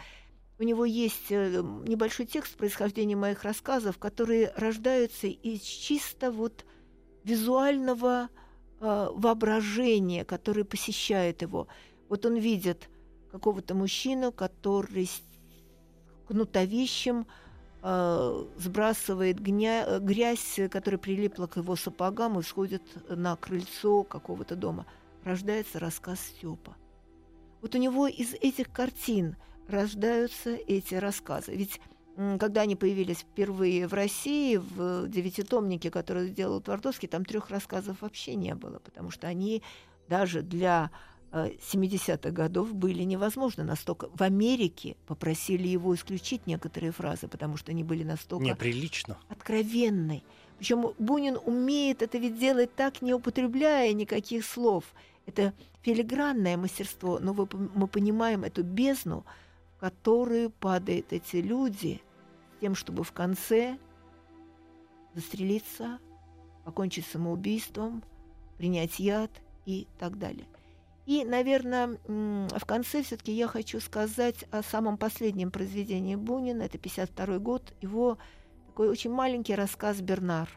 [0.58, 6.64] у него есть э, небольшой текст происхождения моих рассказов, которые рождаются из чисто вот
[7.24, 8.28] визуального
[8.80, 11.66] э, воображения, которое посещает его.
[12.08, 12.88] Вот он видит
[13.32, 15.10] какого-то мужчину, который
[16.28, 17.26] кнутовищем
[17.82, 24.86] э, сбрасывает гня- грязь, которая прилипла к его сапогам и сходит на крыльцо какого-то дома.
[25.24, 26.76] Рождается рассказ Степа.
[27.60, 29.36] Вот у него из этих картин
[29.68, 31.54] рождаются эти рассказы.
[31.54, 31.80] Ведь
[32.38, 38.36] когда они появились впервые в России, в девятитомнике, который сделал Твардовский, там трех рассказов вообще
[38.36, 39.62] не было, потому что они
[40.08, 40.90] даже для
[41.32, 44.08] э, 70-х годов были невозможны настолько.
[44.14, 49.18] В Америке попросили его исключить некоторые фразы, потому что они были настолько Неприлично.
[49.28, 50.22] откровенной.
[50.58, 54.84] Причем Бунин умеет это ведь делать так, не употребляя никаких слов.
[55.26, 55.52] Это
[55.82, 59.24] филигранное мастерство, но мы понимаем эту бездну,
[59.84, 62.00] которую падают эти люди,
[62.58, 63.76] тем, чтобы в конце
[65.12, 65.98] застрелиться,
[66.64, 68.02] покончить самоубийством,
[68.56, 69.30] принять яд
[69.66, 70.46] и так далее.
[71.04, 76.62] И, наверное, в конце все-таки я хочу сказать о самом последнем произведении Бунина.
[76.62, 77.74] Это 52 год.
[77.82, 78.16] Его
[78.68, 80.48] такой очень маленький рассказ «Бернар».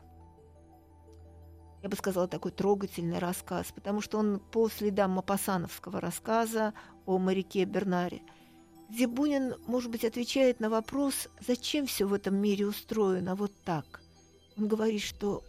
[1.84, 6.74] Я бы сказала, такой трогательный рассказ, потому что он по следам Мапасановского рассказа
[7.06, 8.22] о моряке Бернаре,
[8.90, 14.02] где Бунин, может быть, отвечает на вопрос, зачем все в этом мире устроено вот так.
[14.58, 15.44] Он говорит, что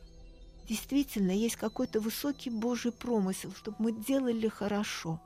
[0.68, 5.20] действительно есть какой-то высокий Божий промысел, чтобы мы делали хорошо.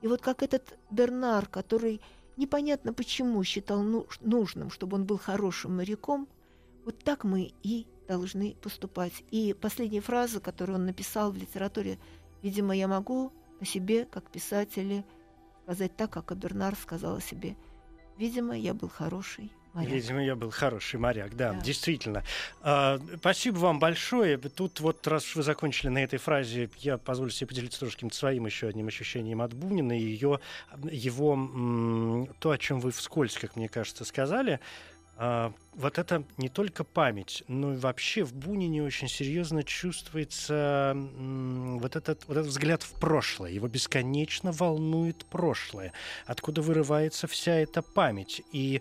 [0.00, 2.00] И вот как этот Бернар, который
[2.36, 6.28] непонятно почему считал ну- нужным, чтобы он был хорошим моряком,
[6.84, 9.12] вот так мы и должны поступать.
[9.30, 11.98] И последняя фраза, которую он написал в литературе,
[12.42, 15.04] видимо, я могу о себе, как писателе,
[15.68, 17.54] сказать так, как Абернар сказал о себе.
[18.16, 19.92] Видимо, я был хороший моряк.
[19.92, 21.60] Видимо, я был хороший моряк, да, Да.
[21.60, 22.24] действительно.
[22.62, 24.38] А, спасибо вам большое.
[24.38, 28.16] Тут вот, раз уж вы закончили на этой фразе, я позволю себе поделиться тоже каким-то
[28.16, 30.40] своим еще одним ощущением от Бунина и ее,
[30.90, 31.36] его,
[32.38, 34.60] то, о чем вы вскользь, как мне кажется, сказали.
[35.20, 41.96] А, вот это не только память, но и вообще в Бунине очень серьезно чувствуется вот,
[41.96, 43.50] этот, вот этот взгляд в прошлое.
[43.50, 45.92] Его бесконечно волнует прошлое,
[46.26, 48.42] откуда вырывается вся эта память.
[48.52, 48.80] И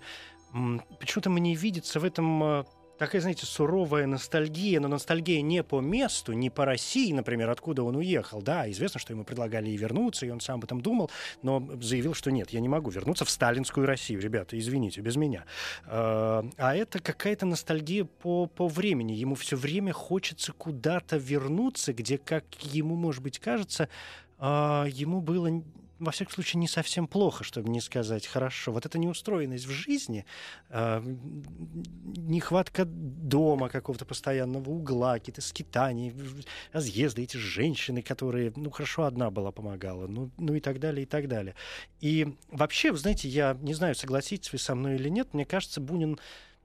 [0.99, 2.63] Почему-то мне видится в этом э,
[2.97, 7.95] такая, знаете, суровая ностальгия, но ностальгия не по месту, не по России, например, откуда он
[7.95, 8.41] уехал.
[8.41, 11.09] Да, известно, что ему предлагали и вернуться, и он сам об этом думал,
[11.41, 15.45] но заявил, что нет, я не могу вернуться в сталинскую Россию, ребята, извините, без меня.
[15.85, 19.13] Э, А это какая-то ностальгия по, по времени.
[19.13, 23.89] Ему все время хочется куда-то вернуться, где, как ему, может быть, кажется,
[24.39, 25.63] а, ему было
[25.99, 28.71] во всяком случае, не совсем плохо, чтобы не сказать хорошо.
[28.71, 30.25] Вот эта неустроенность в жизни,
[30.69, 31.01] э,
[32.15, 36.13] нехватка дома какого-то постоянного угла, какие-то скитания,
[36.71, 41.07] разъезды, эти женщины, которые, ну, хорошо, одна была помогала, ну, ну и так далее, и
[41.07, 41.55] так далее.
[41.99, 45.81] И вообще, вы знаете, я не знаю, согласитесь вы со мной или нет, мне кажется,
[45.81, 46.19] Бунин,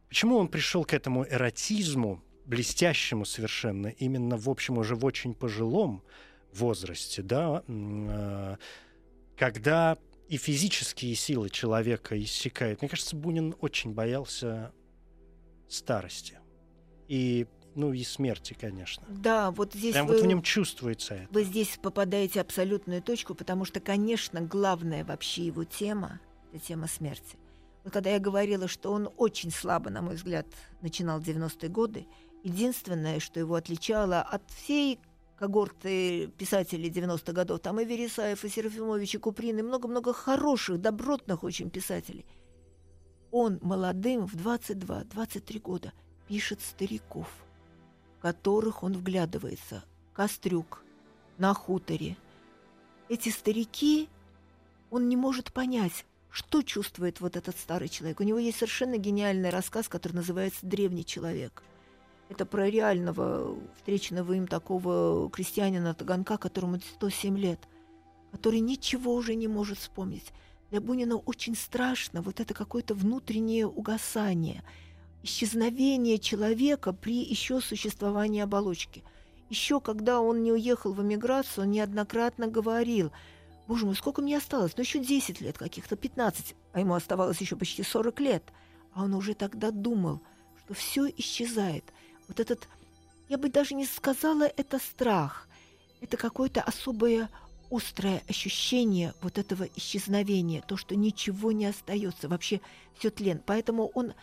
[0.09, 6.03] почему он пришел к этому эротизму, блестящему совершенно, именно, в общем, уже в очень пожилом
[6.53, 8.57] возрасте, да, э,
[9.37, 12.81] когда и физические силы человека иссякают.
[12.81, 14.73] Мне кажется, Бунин очень боялся
[15.69, 16.39] старости.
[17.07, 19.05] И, ну, и смерти, конечно.
[19.11, 21.29] Да, вот здесь Прям вы, вот в нем чувствуется это.
[21.35, 26.19] вы здесь попадаете в абсолютную точку, потому что, конечно, главная вообще его тема—
[26.55, 27.37] это тема смерти.
[27.85, 30.47] Вот когда я говорила, что он очень слабо, на мой взгляд,
[30.81, 32.07] начинал 90-е годы,
[32.43, 34.99] единственное, что его отличало от всей
[35.43, 41.43] когорты писателей 90-х годов, там и Вересаев, и Серафимович, и Куприн, и много-много хороших, добротных
[41.43, 42.25] очень писателей.
[43.33, 45.93] Он молодым в 22-23 года
[46.29, 47.27] пишет стариков,
[48.19, 49.83] в которых он вглядывается.
[50.13, 50.85] Кострюк,
[51.39, 52.17] на хуторе.
[53.09, 54.09] Эти старики,
[54.93, 58.21] он не может понять, что чувствует вот этот старый человек.
[58.21, 61.65] У него есть совершенно гениальный рассказ, который называется «Древний человек».
[62.33, 67.61] Это про реального, встреченного им такого крестьянина Таганка, которому 107 лет,
[68.31, 70.33] который ничего уже не может вспомнить.
[70.71, 74.65] Для Бунина очень страшно вот это какое-то внутреннее угасание,
[75.23, 79.05] исчезновение человека при еще существовании оболочки.
[79.51, 83.13] Еще когда он не уехал в эмиграцию, он неоднократно говорил,
[83.69, 84.73] «Боже мой, сколько мне осталось?
[84.79, 88.43] Ну, еще 10 лет каких-то, 15, а ему оставалось еще почти 40 лет».
[88.95, 90.23] А он уже тогда думал,
[90.65, 91.85] что все исчезает.
[92.33, 92.67] Вот этот,
[93.29, 95.47] я бы даже не сказала, это страх.
[96.01, 97.29] Это какое-то особое
[97.71, 102.63] острое ощущение вот этого исчезновения, то, что ничего не остается, вообще
[102.99, 103.43] все тлен.
[103.45, 104.15] Поэтому он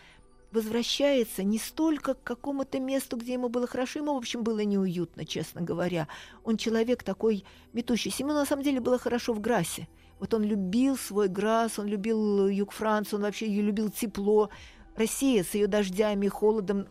[0.50, 5.24] возвращается не столько к какому-то месту, где ему было хорошо, ему, в общем, было неуютно,
[5.24, 6.08] честно говоря.
[6.42, 8.24] Он человек такой метущийся.
[8.24, 9.86] Ему, на самом деле, было хорошо в Грасе.
[10.18, 14.50] Вот он любил свой Грас, он любил юг Франции, он вообще любил тепло.
[14.96, 16.88] Россия с ее дождями, холодом,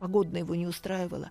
[0.00, 1.30] погодно его не устраивала.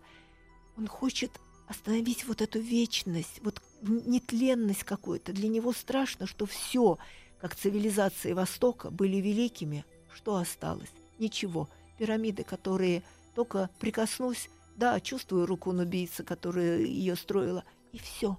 [0.78, 1.32] Он хочет
[1.68, 5.34] остановить вот эту вечность, вот нетленность какую-то.
[5.34, 6.98] Для него страшно, что все,
[7.42, 9.84] как цивилизации Востока, были великими.
[10.14, 10.90] Что осталось?
[11.18, 11.70] Ничего.
[11.98, 13.04] Пирамиды, которые
[13.36, 18.38] только прикоснусь, да, чувствую руку убийцы, которая ее строила, и все.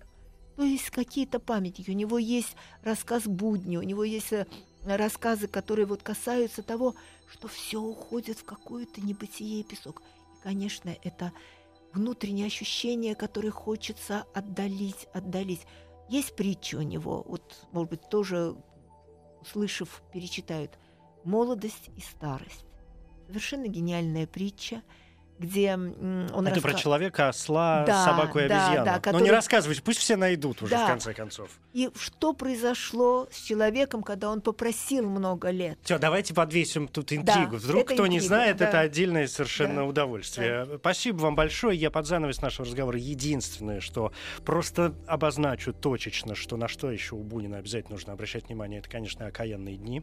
[0.57, 1.91] То есть какие-то памятники.
[1.91, 4.47] У него есть рассказ будни, у него есть э,
[4.85, 6.95] рассказы, которые вот касаются того,
[7.31, 10.03] что все уходит в какое-то небытие и песок.
[10.43, 11.33] Конечно, это
[11.93, 15.67] внутреннее ощущение, которое хочется отдалить, отдалить.
[16.09, 18.57] Есть притча у него, вот, может быть, тоже,
[19.41, 20.79] услышав, перечитают
[21.25, 22.65] «Молодость и старость».
[23.27, 24.83] Совершенно гениальная притча,
[25.41, 28.85] где он Это про раска- человека, осла, Да, собаку и да, обезьяну.
[28.85, 30.85] да, Но не который- рассказывайте, пусть все найдут уже Да.
[30.85, 31.49] в конце концов.
[31.73, 35.79] И что произошло с человеком, когда он попросил много лет?
[35.83, 37.57] Все, давайте подвесим тут интригу.
[37.57, 38.69] Вдруг это кто не интрига, знает, да.
[38.69, 39.85] это отдельное совершенно Да.
[39.85, 40.69] удовольствие.
[40.79, 41.79] Спасибо вам большое.
[41.79, 44.13] Я под занавес нашего разговора единственное, что
[44.45, 49.27] просто обозначу точечно, что на что еще у Бунина обязательно нужно обращать внимание, это, конечно,
[49.27, 50.03] окаянные дни.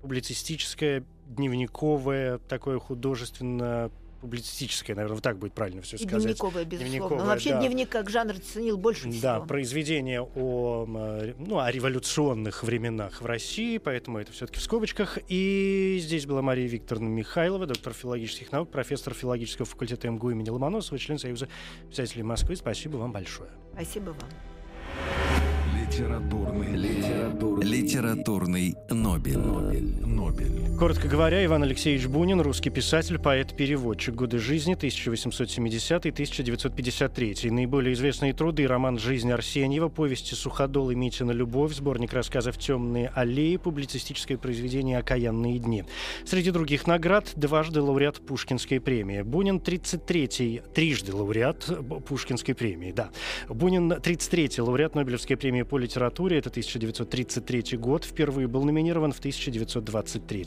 [0.00, 3.90] Публицистическое, дневниковое, такое художественно
[4.24, 6.22] публицистическое, наверное, так будет правильно все сказать.
[6.22, 6.90] дневниковое, безусловно.
[6.98, 7.60] Дневниковое, Вообще да.
[7.60, 9.20] дневник как жанр ценил больше всего.
[9.20, 10.86] Да, произведение о,
[11.38, 15.18] ну, о революционных временах в России, поэтому это все-таки в скобочках.
[15.28, 20.98] И здесь была Мария Викторовна Михайлова, доктор филологических наук, профессор филологического факультета МГУ имени Ломоносова,
[20.98, 21.48] член Союза
[21.90, 22.56] писателей Москвы.
[22.56, 23.50] Спасибо вам большое.
[23.74, 24.30] Спасибо вам.
[25.78, 26.76] Литературный,
[27.24, 29.38] литературный, Литературный Нобель.
[29.38, 30.06] Нобель.
[30.06, 30.76] Нобель.
[30.78, 34.14] Коротко говоря, Иван Алексеевич Бунин, русский писатель, поэт-переводчик.
[34.14, 37.50] Годы жизни 1870-1953.
[37.50, 43.56] Наиболее известные труды– роман «Жизнь Арсеньева», повести «Суходол» и «Митина любовь», сборник рассказов «Темные аллеи»,
[43.56, 45.84] публицистическое произведение «Окаянные дни».
[46.24, 49.22] Среди других наград дважды лауреат Пушкинской премии.
[49.22, 51.70] Бунин 33-й, трижды лауреат
[52.06, 53.10] Пушкинской премии, да.
[53.48, 56.50] Бунин 33-й лауреат Нобелевской премии по литературе, это
[57.14, 60.46] 1933 год, впервые был номинирован в 1923.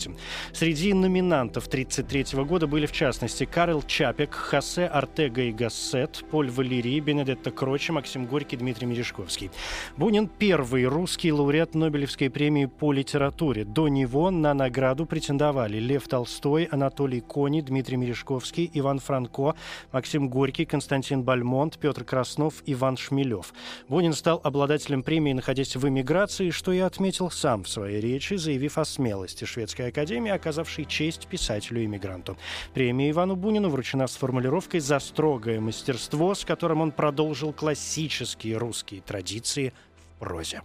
[0.52, 7.00] Среди номинантов 1933 года были, в частности, Карл Чапек, Хосе Артега и Гассет, Поль Валерий,
[7.00, 9.50] Бенедетта Крочи, Максим Горький, Дмитрий Мережковский.
[9.96, 13.64] Бунин– первый русский лауреат Нобелевской премии по литературе.
[13.64, 19.56] До него на награду претендовали Лев Толстой, Анатолий Кони, Дмитрий Мережковский, Иван Франко,
[19.92, 23.54] Максим Горький, Константин Бальмонт, Петр Краснов, Иван Шмелев.
[23.88, 28.80] Бунин стал обладателем премии, находясь в эмиграции, что и отметил сам в своей речи, заявив
[28.80, 32.36] о смелости Шведской академии, оказавшей честь писателю-иммигранту.
[32.74, 39.02] Премия Ивану Бунину вручена с формулировкой «за строгое мастерство», с которым он продолжил классические русские
[39.02, 40.64] традиции в прозе.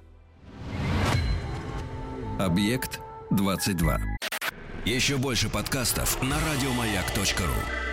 [2.39, 3.99] Объект 22.
[4.87, 7.92] Еще больше подкастов на радиомаяк.ру.